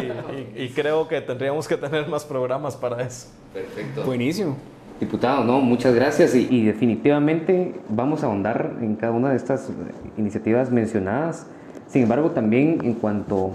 [0.57, 3.29] y, creo que tendríamos que tener más programas para eso.
[3.53, 4.05] Perfecto.
[4.05, 4.57] Buenísimo.
[4.99, 9.71] Diputado, no, muchas gracias y, definitivamente vamos a ahondar en cada una de estas
[10.17, 11.47] iniciativas mencionadas.
[11.89, 13.53] Sin embargo, también en cuanto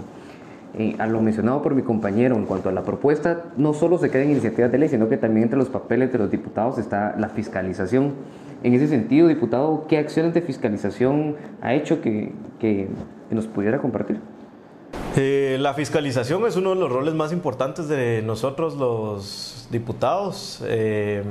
[0.78, 4.10] eh, a lo mencionado por mi compañero, en cuanto a la propuesta, no solo se
[4.10, 7.28] quedan iniciativas de ley, sino que también entre los papeles de los diputados está la
[7.30, 8.14] fiscalización.
[8.62, 12.88] En ese sentido, diputado, ¿qué acciones de fiscalización ha hecho que, que
[13.30, 14.20] nos pudiera compartir?
[15.18, 20.62] Eh, la fiscalización es uno de los roles más importantes de nosotros los diputados.
[20.66, 21.22] Eh,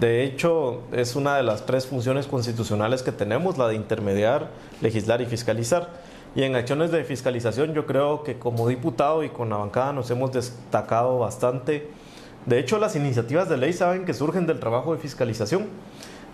[0.00, 4.48] de hecho, es una de las tres funciones constitucionales que tenemos, la de intermediar,
[4.80, 5.90] legislar y fiscalizar.
[6.34, 10.10] Y en acciones de fiscalización yo creo que como diputado y con la bancada nos
[10.10, 11.88] hemos destacado bastante.
[12.46, 15.68] De hecho, las iniciativas de ley saben que surgen del trabajo de fiscalización.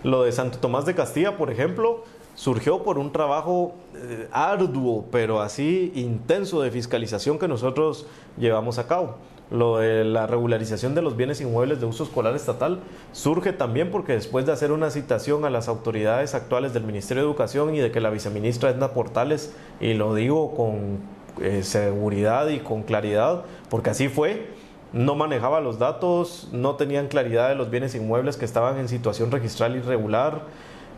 [0.03, 2.03] Lo de Santo Tomás de Castilla, por ejemplo,
[2.35, 8.05] surgió por un trabajo eh, arduo, pero así intenso de fiscalización que nosotros
[8.37, 9.15] llevamos a cabo.
[9.49, 12.79] Lo de la regularización de los bienes inmuebles de uso escolar estatal
[13.13, 17.29] surge también porque después de hacer una citación a las autoridades actuales del Ministerio de
[17.29, 20.99] Educación y de que la viceministra Edna Portales, y lo digo con
[21.41, 24.47] eh, seguridad y con claridad, porque así fue,
[24.91, 29.31] no manejaba los datos, no tenían claridad de los bienes inmuebles que estaban en situación
[29.31, 30.41] registral irregular,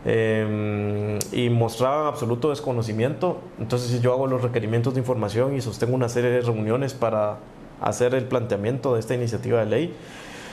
[0.04, 3.38] Em, y mostraban absoluto desconocimiento.
[3.58, 7.38] Entonces yo hago los requerimientos de información y sostengo una serie de reuniones para
[7.80, 9.96] hacer el planteamiento de esta iniciativa de ley.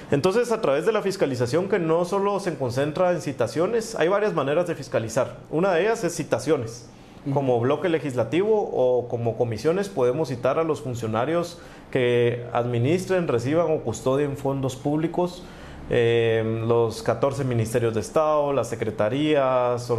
[0.09, 4.33] Entonces, a través de la fiscalización que no solo se concentra en citaciones, hay varias
[4.33, 5.37] maneras de fiscalizar.
[5.51, 6.89] Una de ellas es citaciones.
[7.33, 11.59] Como bloque legislativo o como comisiones podemos citar a los funcionarios
[11.91, 15.43] que administren, reciban o custodien fondos públicos
[15.89, 19.89] Em, los 14 ministerios de Estado, las secretarías,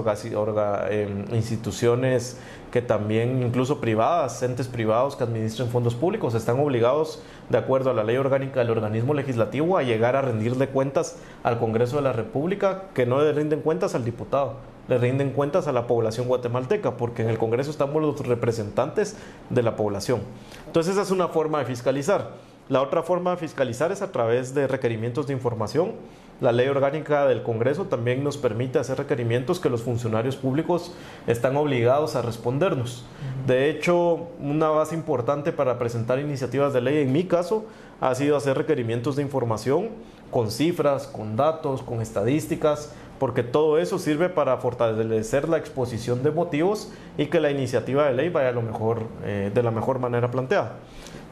[0.90, 2.36] em, instituciones
[2.70, 7.94] que también, incluso privadas, entes privados que administren fondos públicos, están obligados, de acuerdo a
[7.94, 12.12] la ley orgánica del organismo legislativo, a llegar a rendirle cuentas al Congreso de la
[12.12, 14.57] República, que no le rinden cuentas al diputado,
[14.88, 19.16] le rinden cuentas a la población guatemalteca, porque en el Congreso estamos los representantes
[19.50, 20.20] de la población.
[20.66, 22.33] Entonces esa es una forma de fiscalizar.
[22.68, 25.92] La otra forma de fiscalizar es a través de requerimientos de información.
[26.40, 30.92] La ley orgánica del Congreso también nos permite hacer requerimientos que los funcionarios públicos
[31.27, 33.05] están obligados a respondernos.
[33.48, 37.64] De hecho, una base importante para presentar iniciativas de ley, en mi caso,
[38.01, 39.88] ha sido hacer requerimientos de información
[40.31, 46.31] con cifras, con datos, con estadísticas, porque todo eso sirve para fortalecer la exposición de
[46.31, 50.31] motivos y que la iniciativa de ley vaya lo mejor, eh, de la mejor manera
[50.31, 50.77] planteada.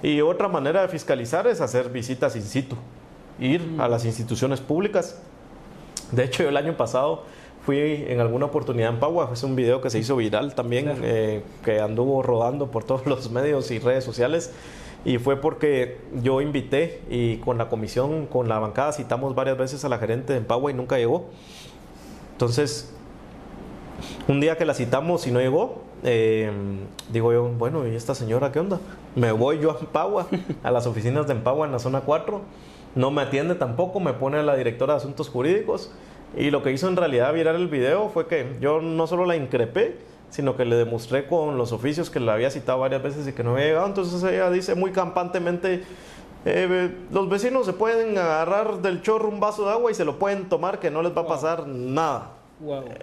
[0.02, 2.76] Y otra manera de fiscalizar es hacer visitas in situ,
[3.38, 5.20] ir a las instituciones públicas.
[6.12, 7.24] De hecho, yo el año pasado
[7.64, 11.42] fui en alguna oportunidad en Pagua, es un video que se hizo viral también, eh,
[11.64, 14.52] que anduvo rodando por todos los medios y redes sociales.
[15.04, 19.84] Y fue porque yo invité y con la comisión, con la bancada, citamos varias veces
[19.84, 21.26] a la gerente de Pagua y nunca llegó.
[22.32, 22.92] Entonces,
[24.28, 26.50] un día que la citamos y no llegó, eh,
[27.12, 28.80] digo yo, bueno, ¿y esta señora qué onda?
[29.14, 30.26] Me voy yo a Empagua,
[30.62, 32.40] a las oficinas de Empagua en la zona 4,
[32.96, 35.92] no me atiende tampoco, me pone a la directora de asuntos jurídicos.
[36.36, 39.36] Y lo que hizo en realidad virar el video fue que yo no solo la
[39.36, 39.98] increpé,
[40.30, 43.44] sino que le demostré con los oficios que la había citado varias veces y que
[43.44, 45.84] no había llegado, entonces ella dice muy campantemente,
[46.44, 50.18] eh, los vecinos se pueden agarrar del chorro un vaso de agua y se lo
[50.18, 52.32] pueden tomar que no les va a pasar nada.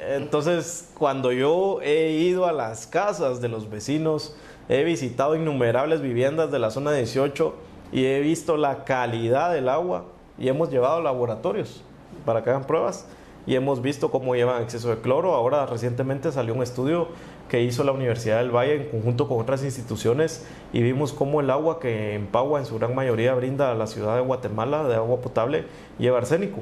[0.09, 4.35] Entonces, cuando yo he ido a las casas de los vecinos,
[4.67, 7.53] he visitado innumerables viviendas de la zona 18
[7.93, 10.05] y he visto la calidad del agua
[10.39, 11.83] y hemos llevado laboratorios
[12.25, 13.05] para que hagan pruebas
[13.45, 15.35] y hemos visto cómo llevan exceso de cloro.
[15.35, 17.09] Ahora recientemente salió un estudio
[17.49, 21.51] que hizo la Universidad del Valle en conjunto con otras instituciones y vimos cómo el
[21.51, 24.95] agua que en Pagua en su gran mayoría brinda a la ciudad de Guatemala de
[24.95, 25.65] agua potable
[25.99, 26.61] lleva arsénico.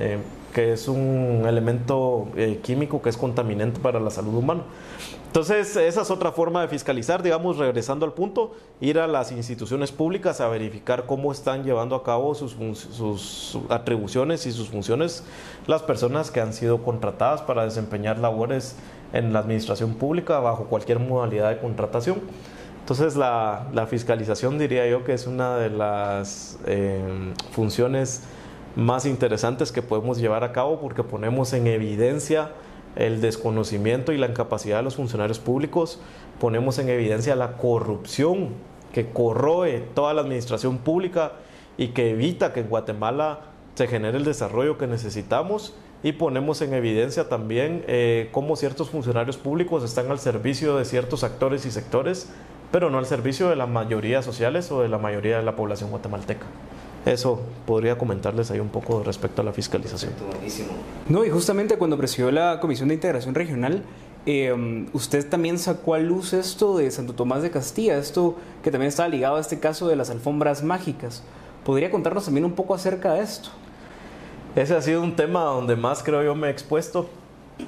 [0.00, 0.18] Eh,
[0.52, 4.62] que es un elemento eh, químico que es contaminante para la salud humana.
[5.30, 9.92] Entonces, esa es otra forma de fiscalizar, digamos, regresando al punto, ir a las instituciones
[9.92, 15.22] públicas a verificar cómo están llevando a cabo sus, atribuciones y sus funciones
[15.68, 18.74] las personas que han sido contratadas para desempeñar labores
[19.12, 22.18] en la administración pública bajo cualquier modalidad de contratación.
[22.80, 28.24] Entonces, la, la fiscalización diría yo que es una de las eh, funciones
[28.76, 32.52] más interesantes que podemos llevar a cabo porque ponemos en evidencia
[32.96, 36.00] el desconocimiento y la incapacidad de los funcionarios públicos,
[36.40, 38.50] ponemos en evidencia la corrupción
[38.92, 41.32] que corroe toda la administración pública
[41.78, 43.40] y que evita que en Guatemala
[43.74, 49.36] se genere el desarrollo que necesitamos y ponemos en evidencia también eh, cómo ciertos funcionarios
[49.36, 52.30] públicos están al servicio de ciertos actores y sectores,
[52.72, 55.90] pero no al servicio de la mayoría sociales o de la mayoría de la población
[55.90, 56.46] guatemalteca.
[57.06, 60.12] Eso podría comentarles ahí un poco respecto a la fiscalización.
[61.08, 63.82] No, y justamente cuando presidió la Comisión de Integración Regional,
[64.26, 68.88] eh, usted también sacó a luz esto de Santo Tomás de Castilla, esto que también
[68.88, 71.22] estaba ligado a este caso de las alfombras mágicas.
[71.64, 73.48] ¿Podría contarnos también un poco acerca de esto?
[74.54, 77.08] Ese ha sido un tema donde más creo yo me he expuesto.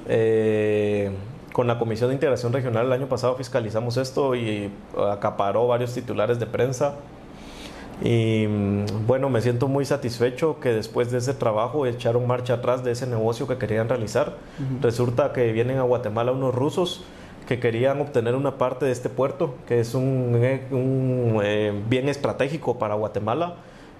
[0.07, 1.11] Eh,
[1.53, 4.71] con la Comisión de Integración Regional el año pasado fiscalizamos esto y
[5.11, 6.95] acaparó varios titulares de prensa.
[8.03, 12.83] Y mm, bueno, me siento muy satisfecho que después de ese trabajo echaron marcha atrás
[12.83, 14.35] de ese negocio que querían realizar.
[14.81, 17.03] Resulta que vienen a Guatemala unos rusos
[17.47, 22.09] que querían obtener una parte de este puerto, que es un, eh, un eh, bien
[22.09, 23.55] estratégico para Guatemala.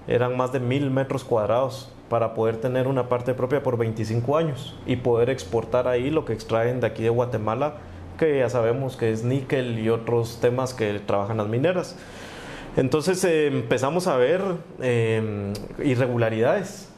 [0.08, 4.78] Eran más de mil metros cuadrados para poder tener una parte propia por 25 años
[4.86, 7.76] y poder exportar ahí lo que extraen de aquí de Guatemala,
[8.18, 11.98] que ya sabemos que es níquel y otros temas que trabajan las mineras.
[12.76, 14.42] Entonces eh, empezamos a ver
[14.82, 16.90] em, irregularidades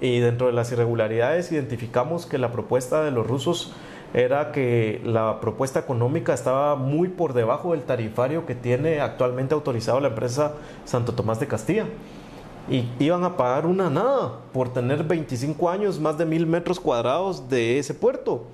[0.00, 3.72] y dentro de las irregularidades identificamos que la propuesta de los rusos
[4.12, 10.00] era que la propuesta económica estaba muy por debajo del tarifario que tiene actualmente autorizado
[10.00, 11.86] la empresa Santo Tomás de Castilla.
[12.68, 17.48] Y iban a pagar una nada por tener 25 años, más de mil metros cuadrados
[17.48, 18.44] de ese puerto.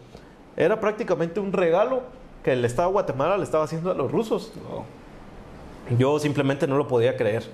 [0.57, 2.03] Era prácticamente un regalo
[2.43, 4.53] que el Estado de Guatemala le estaba haciendo a los rusos.
[5.99, 7.44] Yo simplemente no lo podía creer.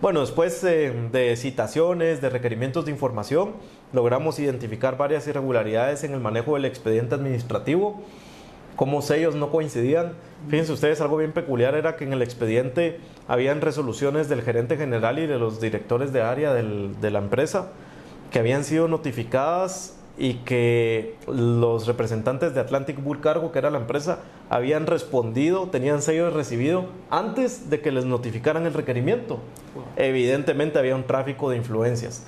[0.00, 3.52] Bueno, después de citaciones, de requerimientos de información,
[3.92, 8.00] logramos identificar varias irregularidades en el manejo del expediente administrativo,
[8.76, 10.14] cómo sellos no coincidían.
[10.48, 12.98] Fíjense ustedes, algo bien peculiar era que en el expediente
[13.28, 17.72] habían resoluciones del gerente general y de los directores de área de la empresa
[18.30, 23.78] que habían sido notificadas y que los representantes de Atlantic Bull Cargo, que era la
[23.78, 24.18] empresa,
[24.50, 29.38] habían respondido, tenían sello de recibido antes de que les notificaran el requerimiento.
[29.96, 32.24] Evidentemente había un tráfico de influencias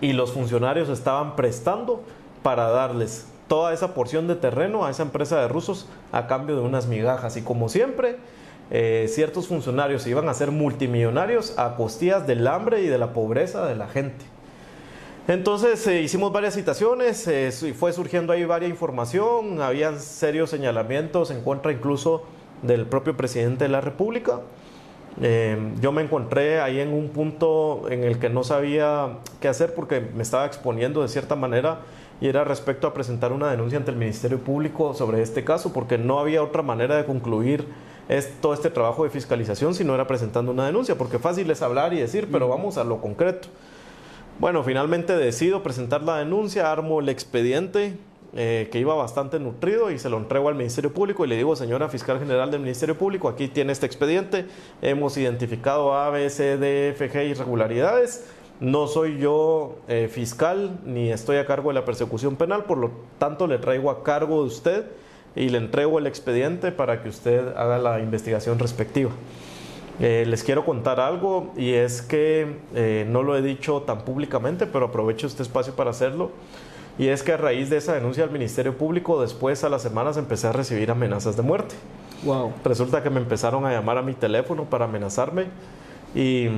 [0.00, 2.02] y los funcionarios estaban prestando
[2.42, 6.62] para darles toda esa porción de terreno a esa empresa de rusos a cambio de
[6.62, 7.36] unas migajas.
[7.36, 8.16] Y como siempre,
[8.70, 13.66] eh, ciertos funcionarios iban a ser multimillonarios a costillas del hambre y de la pobreza
[13.66, 14.24] de la gente.
[15.28, 21.42] Entonces eh, hicimos varias citaciones, eh, fue surgiendo ahí varias información, habían serios señalamientos en
[21.42, 22.22] contra incluso
[22.62, 24.40] del propio presidente de la República.
[25.20, 29.74] Eh, yo me encontré ahí en un punto en el que no sabía qué hacer
[29.74, 31.80] porque me estaba exponiendo de cierta manera
[32.22, 35.98] y era respecto a presentar una denuncia ante el Ministerio Público sobre este caso porque
[35.98, 37.66] no había otra manera de concluir
[38.40, 41.92] todo este trabajo de fiscalización si no era presentando una denuncia porque fácil es hablar
[41.92, 43.48] y decir pero vamos a lo concreto.
[44.38, 47.96] Bueno, finalmente decido presentar la denuncia, armo el expediente
[48.36, 51.56] eh, que iba bastante nutrido y se lo entrego al Ministerio Público y le digo,
[51.56, 54.46] señora fiscal general del Ministerio Público, aquí tiene este expediente,
[54.80, 58.28] hemos identificado A, B, C, D, F, G irregularidades.
[58.60, 62.92] No soy yo eh, fiscal ni estoy a cargo de la persecución penal, por lo
[63.18, 64.84] tanto le traigo a cargo de usted
[65.34, 69.10] y le entrego el expediente para que usted haga la investigación respectiva.
[70.00, 74.66] Eh, les quiero contar algo y es que eh, no lo he dicho tan públicamente,
[74.66, 76.30] pero aprovecho este espacio para hacerlo.
[76.98, 80.16] Y es que a raíz de esa denuncia al Ministerio Público, después a las semanas
[80.16, 81.74] empecé a recibir amenazas de muerte.
[82.24, 82.52] Wow.
[82.64, 85.46] Resulta que me empezaron a llamar a mi teléfono para amenazarme
[86.14, 86.48] y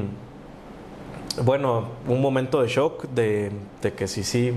[1.45, 3.51] bueno, un momento de shock de,
[3.83, 4.53] de que sí, sí,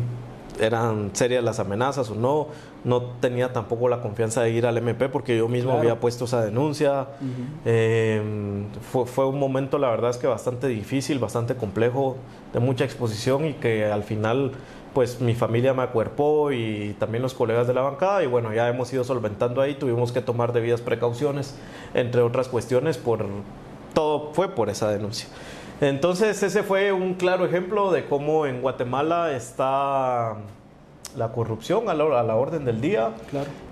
[0.60, 2.48] eran serias las amenazas o no.
[2.84, 6.43] No tenía tampoco la confianza de ir al MP porque yo mismo había puesto esa
[6.43, 7.08] denuncia.
[7.65, 12.17] Em, fue, fue, un momento, la verdad es que bastante difícil, bastante complejo,
[12.52, 14.52] de mucha exposición y que al final
[14.93, 18.69] pues mi familia me acuerpó y también los colegas de la bancada y bueno, ya
[18.69, 21.56] hemos ido solventando ahí, tuvimos que tomar debidas precauciones,
[21.93, 23.26] entre otras cuestiones, por
[23.93, 25.28] todo fue por esa denuncia.
[25.82, 30.38] Entonces ese fue un claro ejemplo de cómo en Guatemala está
[31.17, 33.12] la corrupción a la, orden del día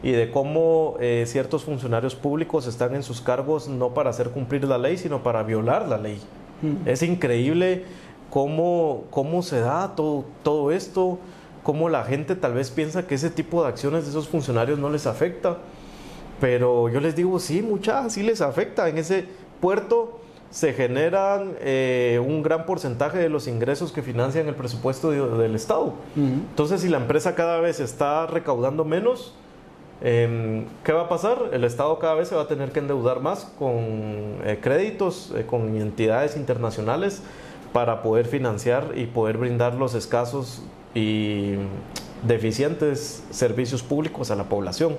[0.04, 4.64] y de cómo eh, ciertos funcionarios públicos están en sus cargos no para hacer cumplir
[4.64, 6.22] la ley, sino para violar la ley.
[6.62, 6.88] Mm.
[6.88, 7.86] Es increíble
[8.30, 11.20] cómo, cómo se da todo, todo esto,
[11.64, 14.90] cómo la gente tal vez piensa que ese tipo de acciones de esos funcionarios no
[14.90, 15.58] les afecta.
[16.40, 18.90] Pero yo les digo, sí, muchas, sí les afecta.
[18.90, 19.26] En ese
[19.60, 20.21] puerto
[20.52, 25.94] se generan eh, un gran porcentaje de los ingresos que financian el presupuesto del Estado.
[26.16, 29.34] Entonces, si la empresa cada vez está recaudando menos,
[30.02, 31.50] em, ¿qué va a pasar?
[31.54, 33.76] El Estado cada vez se va a tener que endeudar más con
[34.44, 37.24] eh, créditos, eh, con entidades internacionales
[37.72, 40.62] para poder financiar y poder brindar los escasos
[40.94, 41.54] y
[42.28, 44.98] deficientes servicios públicos a la población.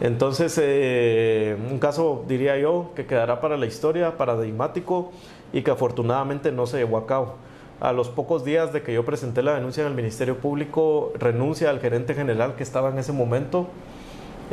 [0.00, 5.10] Entonces, eh, un caso, diría yo, que quedará para la historia, paradigmático
[5.52, 7.36] y que afortunadamente no se llevó a cabo.
[7.80, 11.70] a los pocos días de que yo presenté la denuncia en el Ministerio Público, renuncia
[11.70, 13.68] al gerente general que estaba en ese momento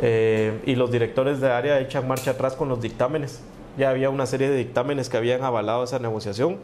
[0.00, 3.42] eh, y los directores de área echan marcha atrás con los dictámenes.
[3.76, 6.58] Ya había una serie de dictámenes que habían avalado esa negociación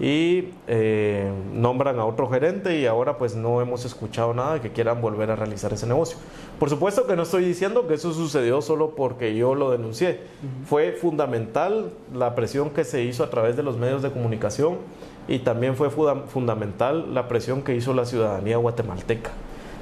[0.00, 4.70] y eh, nombran a otro gerente y ahora pues no hemos escuchado nada de que
[4.70, 6.18] quieran volver a realizar ese negocio.
[6.58, 10.20] Por supuesto que no estoy diciendo que eso sucedió solo porque yo lo denuncié.
[10.66, 14.78] Fue fundamental la presión que se hizo a través de los medios de comunicación
[15.26, 19.30] y también fue fundamental la presión que hizo la ciudadanía guatemalteca.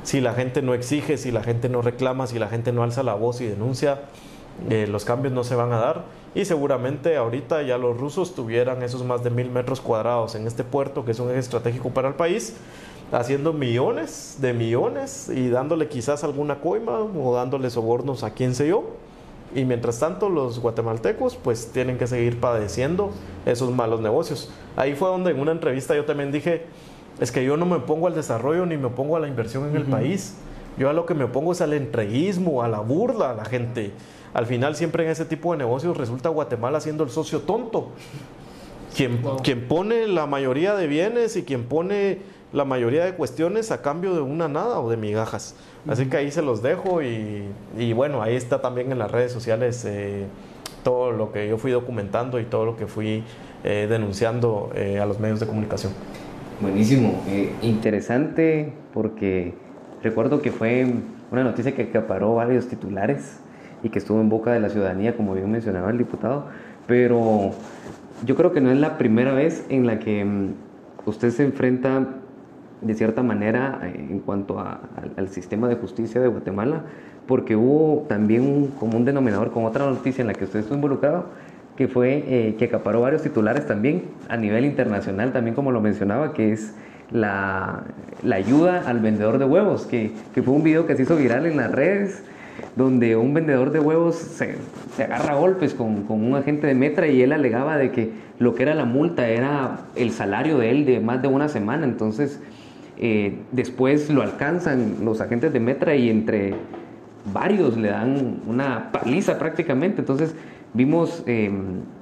[0.03, 3.03] Si la gente no exige, si la gente no reclama, si la gente no alza
[3.03, 4.03] la voz y denuncia,
[4.71, 6.05] eh, los cambios no se van a dar
[6.35, 10.65] y seguramente ahorita ya los rusos tuvieran esos más de mil metros cuadrados en este
[10.65, 12.57] puerto que es un eje estratégico para el país
[13.13, 18.69] haciendo millones de millones y dándole quizás alguna coima o dándole sobornos a quien sé
[18.69, 18.85] yo
[19.55, 23.11] y mientras tanto los guatemaltecos pues tienen que seguir padeciendo
[23.47, 24.51] esos malos negocios.
[24.77, 26.67] Ahí fue donde en una entrevista yo también dije,
[27.21, 29.77] es que yo no me opongo al desarrollo ni me opongo a la inversión en
[29.77, 30.35] el país.
[30.79, 33.93] Yo a lo que me opongo es al entreguismo, a la burla a la gente.
[34.35, 37.91] Al final siempre en ese tipo de negocios resulta Guatemala siendo el socio tonto.
[38.95, 42.19] Quien, quien pone la mayoría de bienes y quien pone
[42.53, 45.55] la mayoría de cuestiones a cambio de una nada o de migajas.
[45.87, 49.85] Así que ahí se los dejo y, bueno, ahí está también en las redes sociales
[49.85, 50.27] eh,
[50.83, 53.23] todo lo que yo fui documentando y todo lo que fui
[53.65, 55.93] eh, denunciando eh, a los medios de comunicación.
[56.61, 57.23] Buenísimo,
[57.61, 59.55] interesante porque
[60.03, 60.87] recuerdo que fue
[61.31, 63.41] una noticia que acaparó varios titulares
[63.83, 66.47] y que estuvo en boca de la ciudadanía, como bien mencionaba el diputado,
[66.87, 67.53] pero
[68.25, 70.55] yo creo que no es la primera vez en la que mm,
[71.07, 72.07] usted se enfrenta
[72.81, 76.83] de cierta manera eh, en cuanto al sistema de justicia de Guatemala,
[77.27, 81.27] porque hubo también un común denominador con otra noticia en la que usted estuvo involucrado,
[81.77, 86.33] que fue eh, que acaparó varios titulares también a nivel internacional, también como lo mencionaba,
[86.33, 86.75] que es
[87.11, 87.85] la,
[88.23, 91.47] la ayuda al vendedor de huevos, que, que, fue un video que se hizo viral
[91.47, 92.23] en las redes,
[92.75, 94.57] donde un vendedor de huevos se,
[94.97, 98.55] se agarra golpes con, con, un agente de Metra y él alegaba de que lo
[98.55, 102.41] que era la multa era el salario de él de más de una semana, entonces
[102.99, 106.55] eh, después lo alcanzan los agentes de Metra y entre
[107.33, 110.01] varios le dan una paliza prácticamente.
[110.01, 110.35] Entonces
[110.73, 111.51] vimos eh,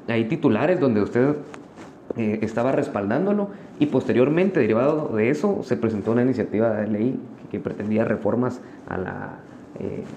[0.09, 1.37] ahí titulares donde usted
[2.17, 3.49] eh, estaba respaldándolo
[3.79, 8.99] y posteriormente, derivado de eso, se presentó una iniciativa de ley que, pretendía reformas a
[8.99, 9.39] la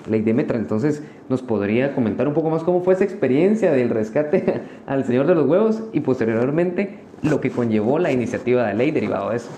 [0.10, 0.58] ley de Metra.
[0.58, 5.28] Entonces, ¿nos podría comentar un poco más cómo fue esa experiencia del rescate al señor
[5.28, 9.50] de los huevos y posteriormente lo que conllevó la iniciativa de ley derivado de eso?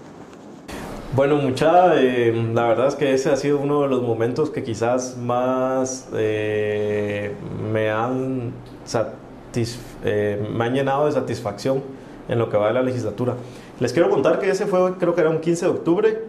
[1.16, 4.62] Bueno, mucha, eh, la verdad es que ese ha sido uno de los momentos que
[4.62, 7.34] quizás más eh,
[7.74, 8.54] me, han
[10.04, 11.82] eh, me han llenado de satisfacción
[12.30, 13.36] en lo que va de la legislatura.
[13.80, 16.22] Les quiero contar que ese fue, creo que era un 15 de octubre.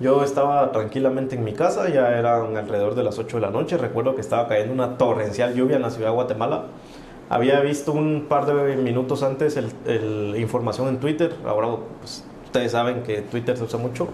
[0.00, 3.78] Yo estaba tranquilamente en mi casa, ya eran alrededor de las 8 de la noche.
[3.78, 6.64] Recuerdo que estaba cayendo una torrencial lluvia en la ciudad de Guatemala.
[7.30, 11.68] Había visto un par de minutos antes el, información en Twitter, ahora
[12.00, 14.08] pues, ustedes saben que Twitter se usa mucho.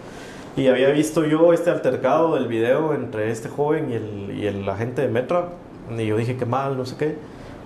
[0.57, 4.68] Y había visto yo este altercado del video entre este joven y el, y el
[4.68, 5.49] agente de Metra.
[5.97, 7.16] Y yo dije, qué mal, no sé qué.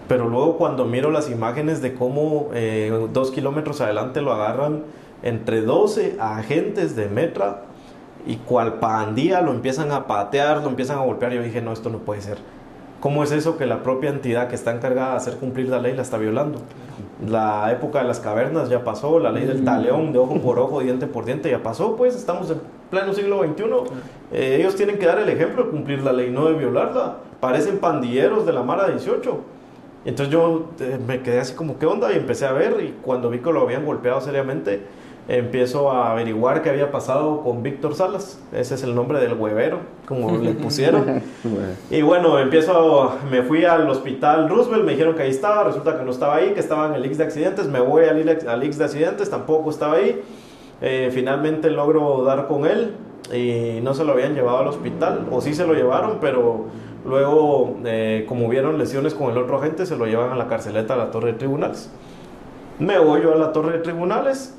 [0.09, 4.82] Pero luego cuando miro las imágenes de cómo eh, dos kilómetros adelante lo agarran
[5.22, 7.62] entre 12 agentes de Metra
[8.26, 11.90] y cual pandilla lo empiezan a patear, lo empiezan a golpear, yo dije, no, esto
[11.90, 12.38] no puede ser.
[13.00, 15.94] ¿Cómo es eso que la propia entidad que está encargada de hacer cumplir la ley
[15.94, 16.61] la está violando?
[17.26, 20.80] La época de las cavernas ya pasó, la ley del taleón de ojo por ojo,
[20.80, 23.64] diente por diente ya pasó, pues estamos en pleno siglo XXI.
[24.32, 27.16] Eh, ellos tienen que dar el ejemplo de cumplir la ley, no de violarla.
[27.40, 29.38] Parecen pandilleros de la Mara 18.
[30.05, 32.12] Entonces yo eh, me quedé así como, ¿qué onda?
[32.12, 34.82] Y empecé a ver y cuando vi que lo habían golpeado seriamente,
[35.28, 38.38] empiezo a averiguar qué había pasado con Víctor Salas.
[38.52, 41.22] Ese es el nombre del huevero, como le pusieron.
[41.90, 46.05] y bueno, empiezo, me fui al hospital Roosevelt, me dijeron que ahí estaba, resulta que
[46.05, 48.78] no estaba ahí, que estaba en el X de accidentes, me voy al, al X
[48.78, 50.22] de accidentes, tampoco estaba ahí.
[50.82, 52.94] Eh, finalmente logro dar con él
[53.33, 56.66] y no se lo habían llevado al hospital, o sí se lo llevaron, pero
[57.05, 60.95] luego, eh, como vieron lesiones con el otro agente, se lo llevan a la carceleta
[60.95, 61.91] a la torre de tribunales.
[62.79, 64.55] Me voy yo a la torre de tribunales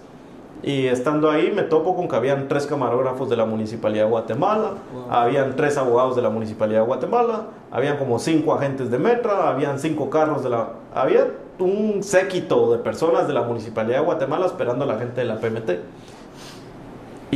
[0.64, 4.72] y estando ahí me topo con que habían tres camarógrafos de la Municipalidad de Guatemala,
[5.10, 9.80] habían tres abogados de la Municipalidad de Guatemala, habían como cinco agentes de Metra, habían
[9.80, 10.70] cinco carros de la...
[10.94, 11.28] Había
[11.60, 15.40] un séquito de personas de la Municipalidad de Guatemala esperando a la gente de la
[15.40, 15.72] PMT.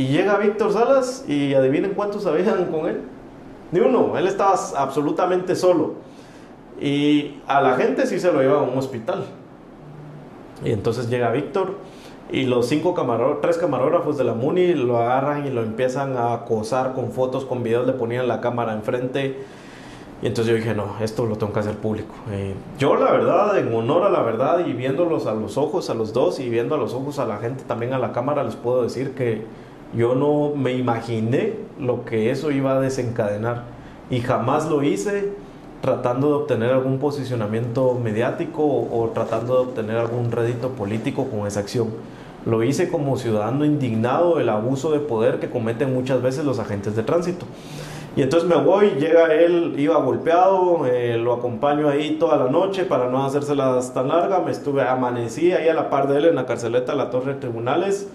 [0.00, 3.02] Y llega Víctor Salas y adivinen cuántos habían con él.
[3.70, 5.92] Ni uno, él estaba absolutamente solo.
[6.80, 9.24] Y a la gente sí se lo lleva a un hospital.
[10.64, 11.74] Y entonces llega Víctor
[12.32, 16.32] y los cinco camarógrafos, tres camarógrafos de la MUNI lo agarran y lo empiezan a
[16.32, 19.36] acosar con fotos, con videos, le ponían la cámara enfrente.
[20.22, 22.14] Y entonces yo dije, no, esto lo tengo que hacer público.
[22.30, 25.94] Eh, yo la verdad, en honor a la verdad y viéndolos a los ojos a
[25.94, 28.56] los dos y viendo a los ojos a la gente también a la cámara, les
[28.56, 29.44] puedo decir que
[29.96, 33.64] yo no me imaginé lo que eso iba a desencadenar.
[34.10, 35.32] Y jamás lo hice
[35.80, 41.60] tratando de obtener algún posicionamiento mediático o, tratando de obtener algún rédito político con esa
[41.60, 41.88] acción
[42.46, 46.96] lo hice como ciudadano indignado del abuso de poder que cometen muchas veces los agentes
[46.96, 47.44] de tránsito.
[48.16, 52.84] Y entonces me voy, llega él, iba golpeado, eh, lo acompaño ahí toda la noche
[52.84, 56.34] para no hacérselas tan larga, me estuve, amanecí ahí a la par de él en
[56.34, 58.08] la carceleta de la Torre de Tribunales.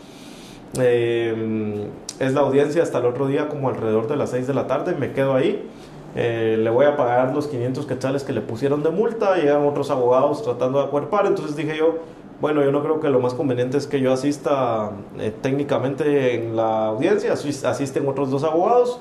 [0.80, 1.88] Eh,
[2.20, 4.96] es la audiencia hasta el otro día como alrededor de las 6 de la tarde,
[4.96, 5.68] me quedo ahí.
[6.16, 9.92] Eh, le voy a pagar los 500 quetzales que le pusieron de multa, llegan otros
[9.92, 11.96] abogados tratando de acuerpar, entonces dije yo,
[12.40, 16.56] bueno, yo no creo que lo más conveniente es que yo asista eh, técnicamente en
[16.56, 19.00] la audiencia, asisten otros dos abogados,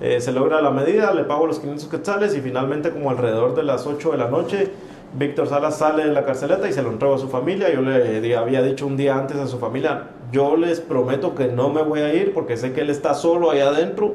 [0.00, 3.62] eh, se logra la medida, le pago los 500 quetzales y finalmente como alrededor de
[3.62, 4.70] las 8 de la noche,
[5.16, 7.72] Víctor Salas sale de la carceleta y se lo entrego a su familia.
[7.72, 11.70] Yo le había dicho un día antes a su familia, yo les prometo que no
[11.70, 14.14] me voy a ir porque sé que él está solo allá adentro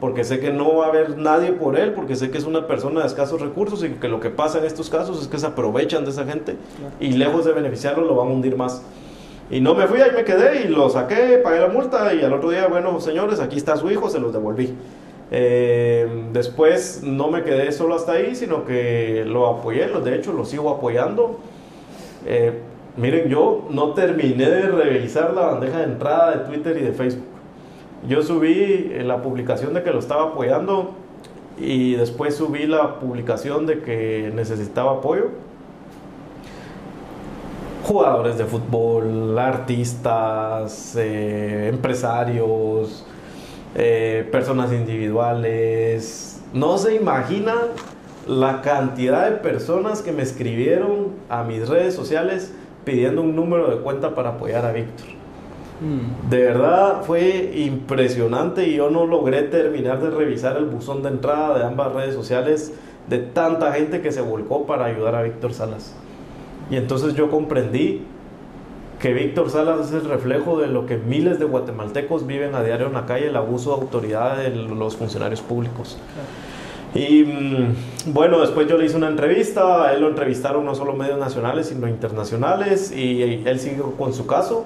[0.00, 2.66] porque sé que no va a haber nadie por él, porque sé que es una
[2.66, 5.46] persona de escasos recursos y que lo que pasa en estos casos es que se
[5.46, 6.56] aprovechan de esa gente
[7.00, 8.82] y lejos de beneficiarlo lo van a hundir más.
[9.50, 12.34] Y no me fui, ahí me quedé y lo saqué, pagué la multa y al
[12.34, 14.74] otro día, bueno, señores, aquí está su hijo, se los devolví.
[15.30, 20.44] Eh, después no me quedé solo hasta ahí, sino que lo apoyé, de hecho lo
[20.44, 21.38] sigo apoyando.
[22.26, 22.52] Eh,
[22.96, 27.34] miren, yo no terminé de revisar la bandeja de entrada de Twitter y de Facebook
[28.08, 30.92] yo subí eh, la publicación de que lo estaba apoyando
[31.58, 35.30] y después subí la publicación de que necesitaba apoyo.
[37.84, 43.06] Jugadores de fútbol, artistas, empresarios,
[43.74, 46.40] eh, personas individuales.
[46.52, 47.58] No se imaginan
[48.26, 52.52] la cantidad de personas que me escribieron a mis redes sociales
[52.84, 55.06] pidiendo un número de cuenta para apoyar a Víctor.
[55.80, 56.30] Mm.
[56.30, 61.58] De verdad fue impresionante y yo no logré terminar de revisar el buzón de entrada
[61.58, 62.72] de ambas redes sociales
[63.08, 65.94] de tanta gente que se volcó para ayudar a Víctor Salas.
[66.70, 68.06] Y entonces yo comprendí
[69.04, 72.86] que Víctor Salas es el reflejo de lo que miles de guatemaltecos viven a diario
[72.86, 75.98] en la calle, el abuso de autoridad de los funcionarios públicos.
[76.94, 80.94] Y mm, bueno, después yo le hice una entrevista, a él lo entrevistaron no solo
[80.94, 84.64] medios nacionales, sino internacionales, y él siguió con su caso.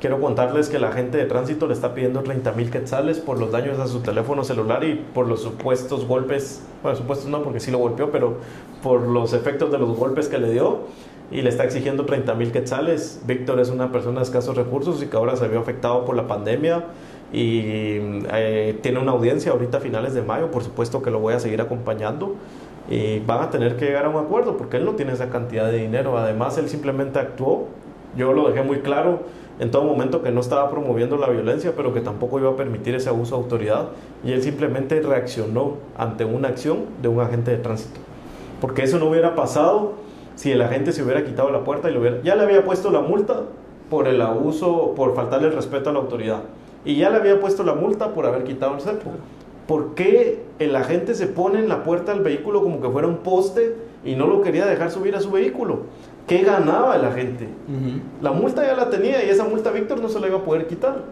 [0.00, 3.52] Quiero contarles que la gente de tránsito le está pidiendo 30 mil quetzales por los
[3.52, 7.70] daños a su teléfono celular y por los supuestos golpes, bueno, supuestos no, porque sí
[7.70, 8.38] lo golpeó, pero
[8.82, 10.80] por los efectos de los golpes que le dio
[11.30, 13.20] y le está exigiendo 30 mil quetzales.
[13.26, 16.26] Víctor es una persona de escasos recursos y que ahora se vio afectado por la
[16.26, 16.84] pandemia
[17.32, 17.62] y
[18.32, 21.40] eh, tiene una audiencia ahorita a finales de mayo, por supuesto que lo voy a
[21.40, 22.34] seguir acompañando
[22.88, 25.70] y van a tener que llegar a un acuerdo porque él no tiene esa cantidad
[25.70, 27.68] de dinero, además él simplemente actuó,
[28.16, 29.20] yo lo dejé muy claro
[29.60, 32.94] en todo momento que no estaba promoviendo la violencia, pero que tampoco iba a permitir
[32.94, 33.88] ese abuso de autoridad.
[34.24, 38.00] Y él simplemente reaccionó ante una acción de un agente de tránsito.
[38.62, 39.92] Porque eso no hubiera pasado
[40.40, 42.22] si el agente se hubiera quitado la puerta y lo hubiera...
[42.22, 43.42] Ya le había puesto la multa
[43.90, 46.44] por el abuso, por faltarle el respeto a la autoridad.
[46.82, 49.10] Y ya le había puesto la multa por haber quitado el cepo.
[49.66, 53.18] ¿Por qué el agente se pone en la puerta del vehículo como que fuera un
[53.18, 55.80] poste y no lo quería dejar subir a su vehículo?
[56.30, 57.48] ¿qué ganaba la gente?
[58.22, 60.68] La multa ya la tenía y esa multa Víctor no se la iba a poder
[60.68, 61.02] quitar.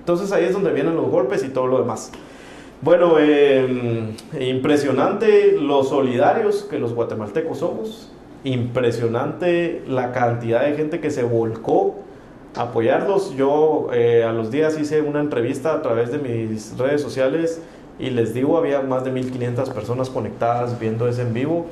[0.00, 2.12] Entonces ahí es donde vienen los golpes y todo lo demás.
[2.82, 8.12] Bueno, em, impresionante los solidarios que los guatemaltecos somos.
[8.44, 11.96] Impresionante la cantidad de gente que se volcó
[12.56, 13.34] a apoyarlos.
[13.36, 17.60] Yo eh, a los días hice una entrevista a través de mis redes sociales
[17.98, 21.66] y les digo, había más de 1500 personas conectadas viendo ese en vivo.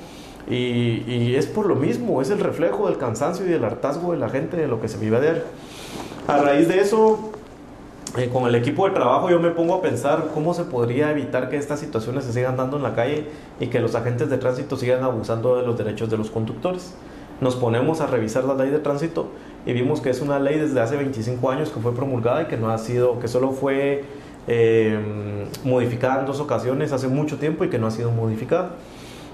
[0.49, 4.29] Y, es por lo mismo, es el reflejo del cansancio y del hartazgo de la
[4.29, 5.43] gente de lo que se vive él.
[6.29, 7.33] A raíz de eso,
[8.17, 11.49] eh, con el equipo de trabajo yo me pongo a pensar cómo se podría evitar
[11.49, 13.27] que estas situaciones se sigan dando en la calle
[13.61, 16.95] y que los agentes de tránsito sigan abusando de los derechos de los conductores.
[17.41, 19.29] Nos ponemos a revisar la ley de tránsito
[19.67, 22.57] y vimos que es una ley desde hace 25 años que fue promulgada y que
[22.57, 24.05] no ha sido, que solo fue
[24.49, 24.99] eh,
[25.65, 28.77] modificada en dos ocasiones hace mucho tiempo y que no ha sido modificada.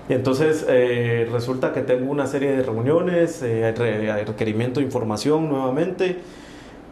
[0.08, 3.72] Entonces eh, resulta que tengo una serie de reuniones, eh,
[4.26, 6.18] requerimiento de información nuevamente,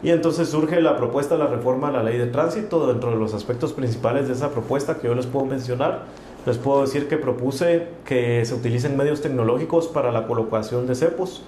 [0.03, 2.87] y entonces surge la propuesta de la reforma a la ley de tránsito.
[2.87, 6.05] Dentro de los aspectos principales de esa propuesta que yo les puedo mencionar,
[6.45, 11.43] les puedo decir que propuse que se utilicen medios tecnológicos para la colocación de cepos,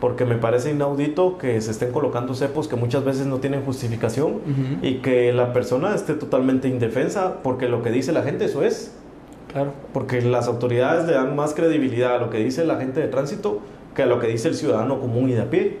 [0.00, 4.40] porque me parece inaudito que se estén colocando cepos que muchas veces no tienen justificación
[4.82, 8.92] y que la persona esté totalmente indefensa porque lo que dice la gente eso es.
[9.52, 9.72] Claro.
[9.92, 13.60] Porque las autoridades le dan más credibilidad a lo que dice la gente de tránsito
[13.94, 15.78] que a lo que dice el ciudadano común y de a pie.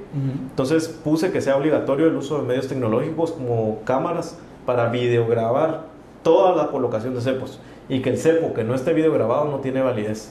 [0.50, 5.86] Entonces puse que sea obligatorio el uso de medios tecnológicos como cámaras para videograbar
[6.22, 7.58] toda la colocación de cepos
[7.88, 10.30] y que el cepo que no esté videograbado no tiene validez.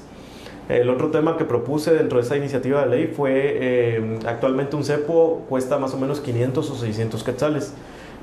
[0.69, 4.85] El otro tema que propuse dentro de esa iniciativa de ley fue, eh, actualmente un
[4.85, 7.73] cepo cuesta más o menos 500 o 600 quetzales.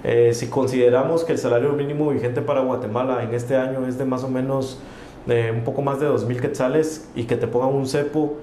[0.05, 4.05] Eh, si consideramos que el salario mínimo vigente para Guatemala en este año es de
[4.05, 4.79] más o menos
[5.27, 8.37] eh, un poco más de 2.000 quetzales y que te pongan un cepo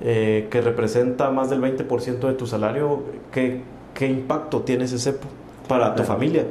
[0.00, 3.60] que representa más del 20% de tu salario, ¿qué,
[3.94, 5.28] ¿qué, impacto tiene ese cepo
[5.68, 6.46] para tu familia?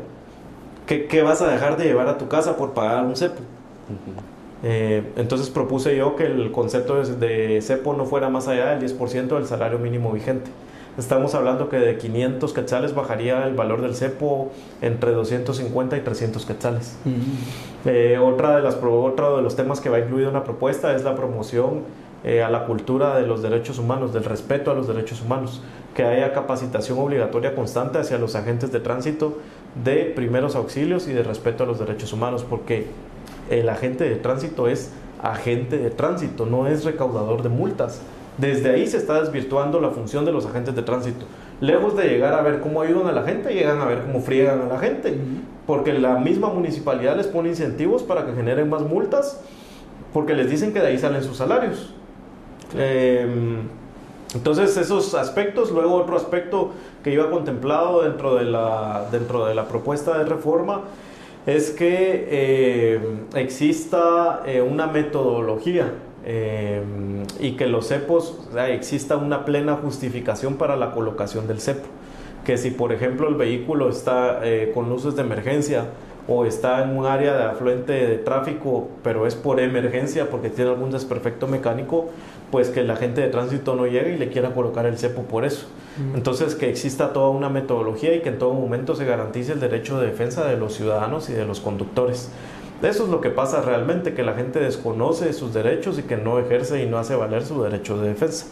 [0.85, 3.41] ¿Qué, ¿Qué, vas a dejar de llevar a tu casa por pagar un cepo?
[4.61, 9.27] Eh, entonces propuse yo que el concepto de, cepo no fuera más allá del 10%
[9.27, 10.51] del salario mínimo vigente.
[10.97, 16.45] Estamos hablando que de 500 quetzales bajaría el valor del cepo entre 250 y 300
[16.45, 16.97] quetzales.
[17.85, 21.05] Eh, otra de las, otro de los temas que va incluido en la propuesta es
[21.05, 21.83] la promoción
[22.23, 25.61] eh, a la cultura de los derechos humanos, del respeto a los derechos humanos,
[25.95, 29.37] que haya capacitación obligatoria constante hacia los agentes de tránsito
[29.83, 32.87] de primeros auxilios y de respeto a los derechos humanos, porque
[33.49, 34.91] el agente de tránsito es
[35.21, 38.01] agente de tránsito, no es recaudador de multas.
[38.37, 41.25] Desde ahí se está desvirtuando la función de los agentes de tránsito.
[41.59, 44.61] Lejos de llegar a ver cómo ayudan a la gente, llegan a ver cómo friegan
[44.61, 45.17] a la gente.
[45.67, 49.41] Porque la misma municipalidad les pone incentivos para que generen más multas,
[50.13, 51.93] porque les dicen que de ahí salen sus salarios.
[52.77, 53.61] Em,
[54.35, 56.71] entonces esos aspectos, luego otro aspecto
[57.03, 60.83] que iba contemplado dentro de la, dentro de la propuesta de reforma
[61.45, 62.99] es que eh,
[63.33, 65.93] exista eh, una metodología
[66.25, 66.83] eh,
[67.39, 71.87] y que los cepos, exista una plena justificación para la colocación del cepo.
[72.45, 74.41] Que si, por ejemplo, el vehículo está
[74.73, 75.85] con luces de emergencia
[76.27, 80.71] o está en un área de afluente de tráfico, pero es por emergencia porque tiene
[80.71, 82.09] algún desperfecto mecánico,
[82.51, 85.45] pues que la gente de tránsito no llegue y le quiera colocar el cepo por
[85.45, 85.67] eso.
[86.15, 89.99] Entonces, que exista toda una metodología y que en todo momento se garantice el derecho
[89.99, 92.31] de defensa de los ciudadanos y de los conductores.
[92.81, 96.39] Eso es lo que pasa realmente, que la gente desconoce sus derechos y que no
[96.39, 98.45] ejerce y no hace valer su derecho de defensa.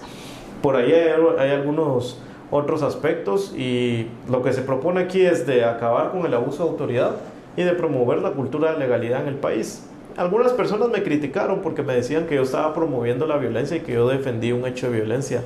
[0.62, 2.20] Por ahí hay, algunos
[2.52, 6.70] otros aspectos y lo que se propone aquí es de acabar con el abuso de
[6.72, 7.16] autoridad
[7.56, 9.88] y de promover la cultura de legalidad en el país.
[10.18, 13.94] Algunas personas me criticaron porque me decían que yo estaba promoviendo la violencia y que
[13.94, 15.44] yo defendía un hecho de violencia.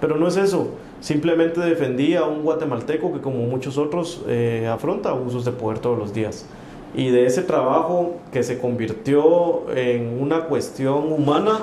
[0.00, 0.68] Pero no es eso.
[1.00, 5.98] Simplemente defendía a un guatemalteco que como muchos otros eh, afronta abusos de poder todos
[5.98, 6.46] los días.
[6.94, 11.58] Y de ese trabajo que se convirtió en una cuestión humana,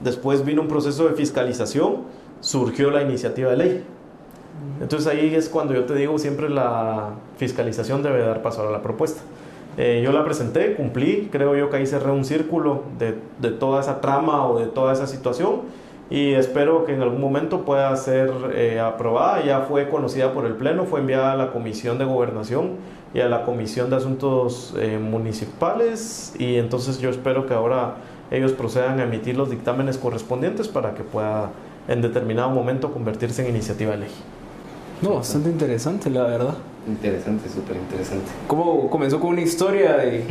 [0.00, 2.02] después vino un proceso de fiscalización,
[2.40, 3.84] surgió la iniciativa de ley.
[4.82, 8.82] Entonces ahí es cuando yo te digo siempre la fiscalización debe dar paso a la
[8.82, 9.22] propuesta.
[9.78, 13.12] Eh, yo la presenté, cumplí, creo yo que ahí cerré un círculo de,
[13.50, 15.62] toda esa trama o de toda esa situación
[16.10, 19.42] y espero que en algún momento pueda ser eh, aprobada.
[19.44, 22.72] Ya fue conocida por el Pleno, fue enviada a la Comisión de Gobernación
[23.14, 27.94] y a la Comisión de Asuntos eh, Municipales y entonces yo espero que ahora
[28.30, 31.50] ellos procedan a emitir los dictámenes correspondientes para que pueda
[31.88, 34.10] en determinado momento convertirse en iniciativa de ley.
[35.02, 36.54] No, bastante interesante, la verdad.
[36.86, 38.30] Interesante, súper interesante.
[38.46, 40.24] ¿Cómo comenzó con una historia de,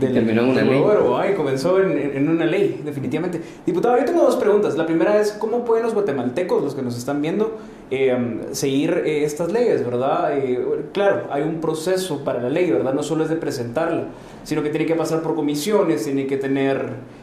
[0.00, 0.84] terminó en una ley?
[1.16, 3.40] Ay, comenzó en, una ley, definitivamente.
[3.66, 4.76] Diputado, yo tengo dos preguntas.
[4.76, 7.58] La primera es, ¿cómo pueden los guatemaltecos, los que nos están viendo,
[7.90, 10.38] eh, seguir eh, estas leyes, verdad?
[10.38, 12.94] Eh, claro, hay un proceso para la ley, ¿verdad?
[12.94, 14.04] No solo es de presentarla,
[14.44, 17.16] sino que tiene que pasar por comisiones, tiene que tener...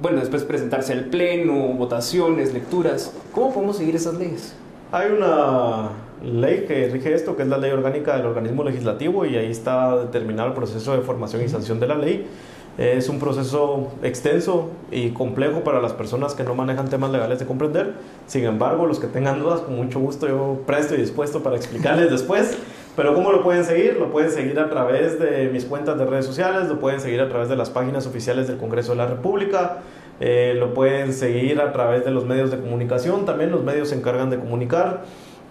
[0.00, 3.12] bueno, después presentarse al pleno, votaciones, lecturas.
[3.32, 4.54] ¿Cómo podemos seguir esas leyes?
[4.94, 5.88] Hay una
[6.22, 9.96] ley que rige esto, que es la ley orgánica del organismo legislativo, y ahí está
[9.96, 12.26] determinado el proceso de formación y sanción de la ley.
[12.76, 17.46] Es un proceso extenso y complejo para las personas que no manejan temas legales de
[17.46, 17.94] comprender.
[18.26, 22.10] Sin embargo, los que tengan dudas, con mucho gusto yo presto y dispuesto para explicarles
[22.10, 22.58] después.
[22.94, 23.96] Pero ¿cómo lo pueden seguir?
[23.98, 27.30] Lo pueden seguir a través de mis cuentas de redes sociales, lo pueden seguir a
[27.30, 29.78] través de las páginas oficiales del Congreso de la República,
[30.24, 33.96] eh, lo pueden seguir a través de los medios de comunicación, también los medios se
[33.96, 35.02] encargan de comunicar.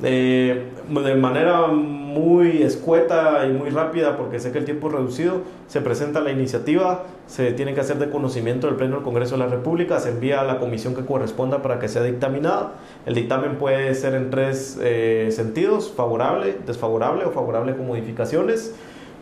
[0.01, 5.41] Eh, de manera muy escueta y muy rápida, porque sé que el tiempo es reducido,
[5.67, 9.39] se presenta la iniciativa, se tiene que hacer de conocimiento del Pleno del Congreso de
[9.39, 12.76] la República, se envía a la comisión que corresponda para que sea dictaminada.
[13.05, 18.74] El dictamen puede ser en tres eh, sentidos, favorable, desfavorable o favorable con modificaciones.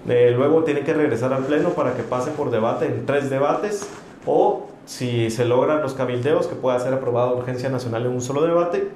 [0.06, 3.90] luego tiene que regresar al Pleno para que pase por debate en tres debates
[4.28, 8.42] o si se logran los cabildeos, que pueda ser aprobada urgencia nacional en un solo
[8.42, 8.90] debate.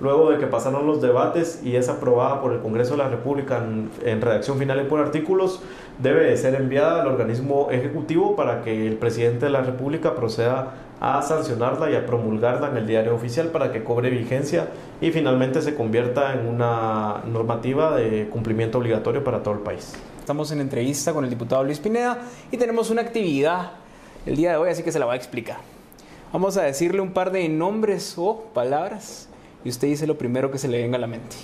[0.00, 3.58] Luego de que pasaron los debates y es aprobada por el Congreso de la República
[3.58, 5.60] en, en redacción final y por artículos,
[5.98, 10.74] debe de ser enviada al organismo ejecutivo para que el presidente de la República proceda
[11.00, 14.68] a sancionarla y a promulgarla en el diario oficial para que cobre vigencia
[15.00, 19.94] y finalmente se convierta en una normativa de cumplimiento obligatorio para todo el país.
[20.20, 22.18] Estamos en entrevista con el diputado Luis Pineda
[22.52, 23.72] y tenemos una actividad
[24.26, 25.58] el día de hoy, así que se la voy a explicar.
[26.32, 29.28] Vamos a decirle un par de nombres o palabras
[29.64, 31.36] y usted dice lo primero que se le venga a la mente.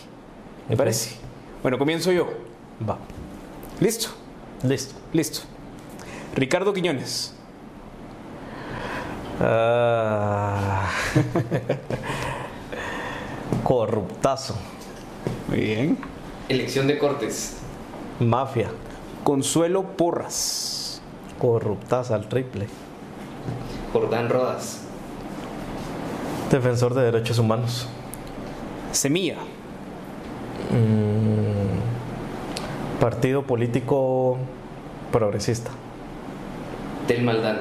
[0.68, 1.16] ¿Me parece?
[1.62, 2.28] Bueno, comienzo yo.
[2.88, 2.98] Va.
[3.80, 4.08] ¿Listo?
[4.62, 4.94] Listo.
[5.12, 5.40] Listo.
[6.34, 7.34] Ricardo Quiñones.
[9.40, 10.88] Ah.
[13.64, 14.56] Corruptazo.
[15.48, 15.98] Muy bien.
[16.48, 17.56] Elección de Cortes.
[18.20, 18.70] Mafia.
[19.24, 20.85] Consuelo Porras.
[21.38, 22.66] Corruptaza al triple.
[23.92, 24.82] Jordán Rodas.
[26.50, 27.88] Defensor de derechos humanos.
[28.92, 29.36] Semilla.
[30.70, 31.76] Mm,
[33.00, 34.38] partido político
[35.12, 35.70] progresista.
[37.08, 37.60] Del Maldán.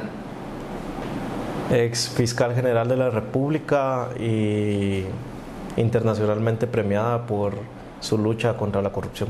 [1.72, 5.04] Ex fiscal general de la República y
[5.78, 7.54] internacionalmente premiada por
[8.00, 9.30] su lucha contra la corrupción.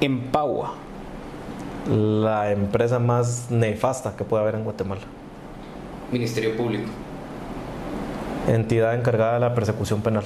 [0.00, 0.74] Empagua.
[1.88, 5.00] La empresa más nefasta que puede haber en Guatemala.
[6.12, 6.90] Ministerio Público.
[8.46, 10.24] Entidad encargada de la persecución penal.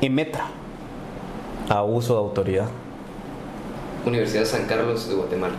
[0.00, 0.46] Emetra.
[1.68, 2.68] Abuso de autoridad.
[4.04, 5.54] Universidad San Carlos de Guatemala.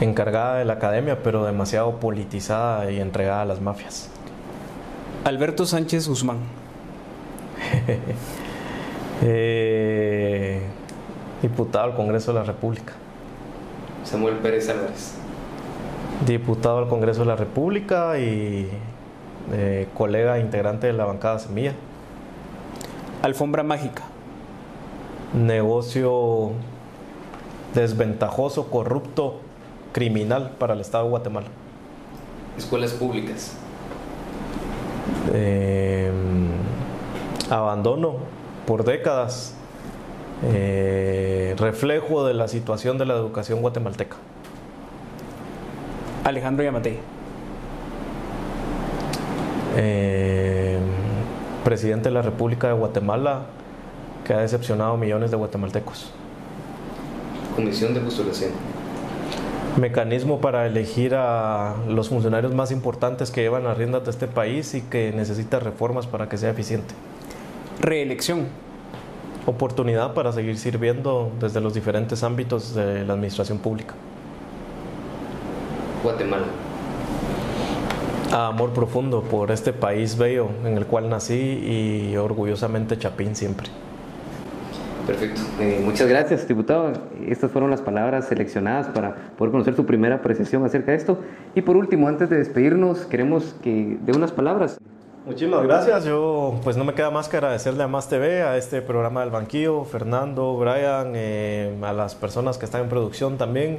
[0.00, 4.08] Encargada de la academia, pero demasiado politizada y entregada a las mafias.
[5.24, 6.38] Alberto Sánchez Guzmán.
[9.24, 10.60] Eh,
[11.42, 12.94] diputado al Congreso de la República.
[14.04, 15.14] Samuel Pérez Álvarez.
[16.26, 18.68] Diputado al Congreso de la República y
[19.52, 21.74] eh, colega integrante de la bancada Semilla.
[23.22, 24.02] Alfombra mágica.
[25.34, 26.52] Negocio
[27.74, 29.40] desventajoso, corrupto,
[29.92, 31.46] criminal para el Estado de Guatemala.
[32.58, 33.54] Escuelas públicas.
[35.32, 36.10] Eh,
[37.50, 38.16] abandono
[38.66, 39.54] por décadas,
[40.44, 44.16] eh, reflejo de la situación de la educación guatemalteca.
[46.24, 46.98] Alejandro Yamatei.
[49.76, 50.78] Eh,
[51.64, 53.46] presidente de la República de Guatemala
[54.24, 56.10] que ha decepcionado a millones de guatemaltecos.
[57.56, 58.50] Comisión de postulación.
[59.76, 64.74] Mecanismo para elegir a los funcionarios más importantes que llevan las riendas de este país
[64.74, 66.94] y que necesita reformas para que sea eficiente.
[67.80, 68.46] Reelección.
[69.44, 73.94] Oportunidad para seguir sirviendo desde los diferentes ámbitos de la administración pública.
[76.02, 76.46] Guatemala.
[78.32, 83.68] Amor profundo por este país bello en el cual nací y orgullosamente Chapín siempre.
[85.06, 85.40] Perfecto.
[85.60, 86.92] Eh, muchas gracias, diputado.
[87.26, 91.18] Estas fueron las palabras seleccionadas para poder conocer su primera apreciación acerca de esto.
[91.56, 94.78] Y por último, antes de despedirnos, queremos que dé unas palabras.
[95.24, 96.04] Muchísimas gracias.
[96.04, 99.30] Yo pues no me queda más que agradecerle a Más TV, a este programa del
[99.30, 103.78] banquillo, Fernando, Brian, eh, a las personas que están en producción también,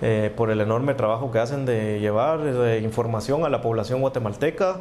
[0.00, 4.80] eh, por el enorme trabajo que hacen de llevar eh, información a la población guatemalteca.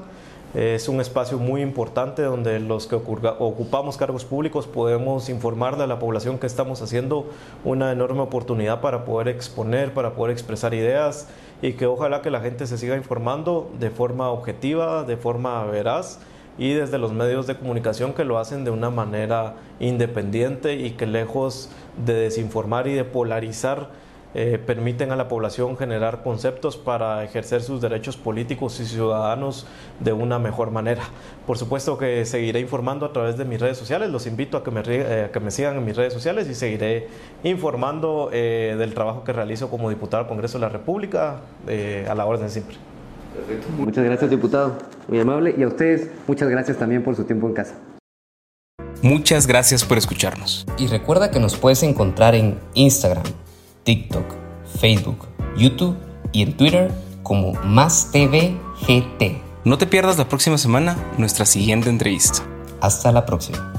[0.55, 5.97] Es un espacio muy importante donde los que ocupamos cargos públicos podemos informarle a la
[5.97, 7.25] población que estamos haciendo
[7.63, 11.29] una enorme oportunidad para poder exponer, para poder expresar ideas
[11.61, 16.19] y que ojalá que la gente se siga informando de forma objetiva, de forma veraz
[16.57, 21.05] y desde los medios de comunicación que lo hacen de una manera independiente y que
[21.05, 21.69] lejos
[22.05, 23.89] de desinformar y de polarizar
[24.33, 29.67] eh, permiten a la población generar conceptos para ejercer sus derechos políticos y ciudadanos
[29.99, 31.03] de una mejor manera.
[31.45, 34.71] Por supuesto que seguiré informando a través de mis redes sociales, los invito a que
[34.71, 37.07] me, eh, que me sigan en mis redes sociales y seguiré
[37.43, 42.15] informando eh, del trabajo que realizo como diputado al Congreso de la República eh, a
[42.15, 42.77] la orden siempre.
[43.35, 43.67] Perfecto.
[43.77, 44.77] Muchas gracias, diputado.
[45.07, 45.55] Muy amable.
[45.57, 47.75] Y a ustedes, muchas gracias también por su tiempo en casa.
[49.01, 50.65] Muchas gracias por escucharnos.
[50.77, 53.23] Y recuerda que nos puedes encontrar en Instagram,
[53.83, 54.25] TikTok,
[54.79, 55.27] Facebook,
[55.57, 55.95] YouTube
[56.31, 56.91] y en Twitter
[57.23, 58.57] como Más TV
[58.87, 59.41] GT.
[59.63, 62.43] No te pierdas la próxima semana nuestra siguiente entrevista.
[62.81, 63.73] Hasta la próxima.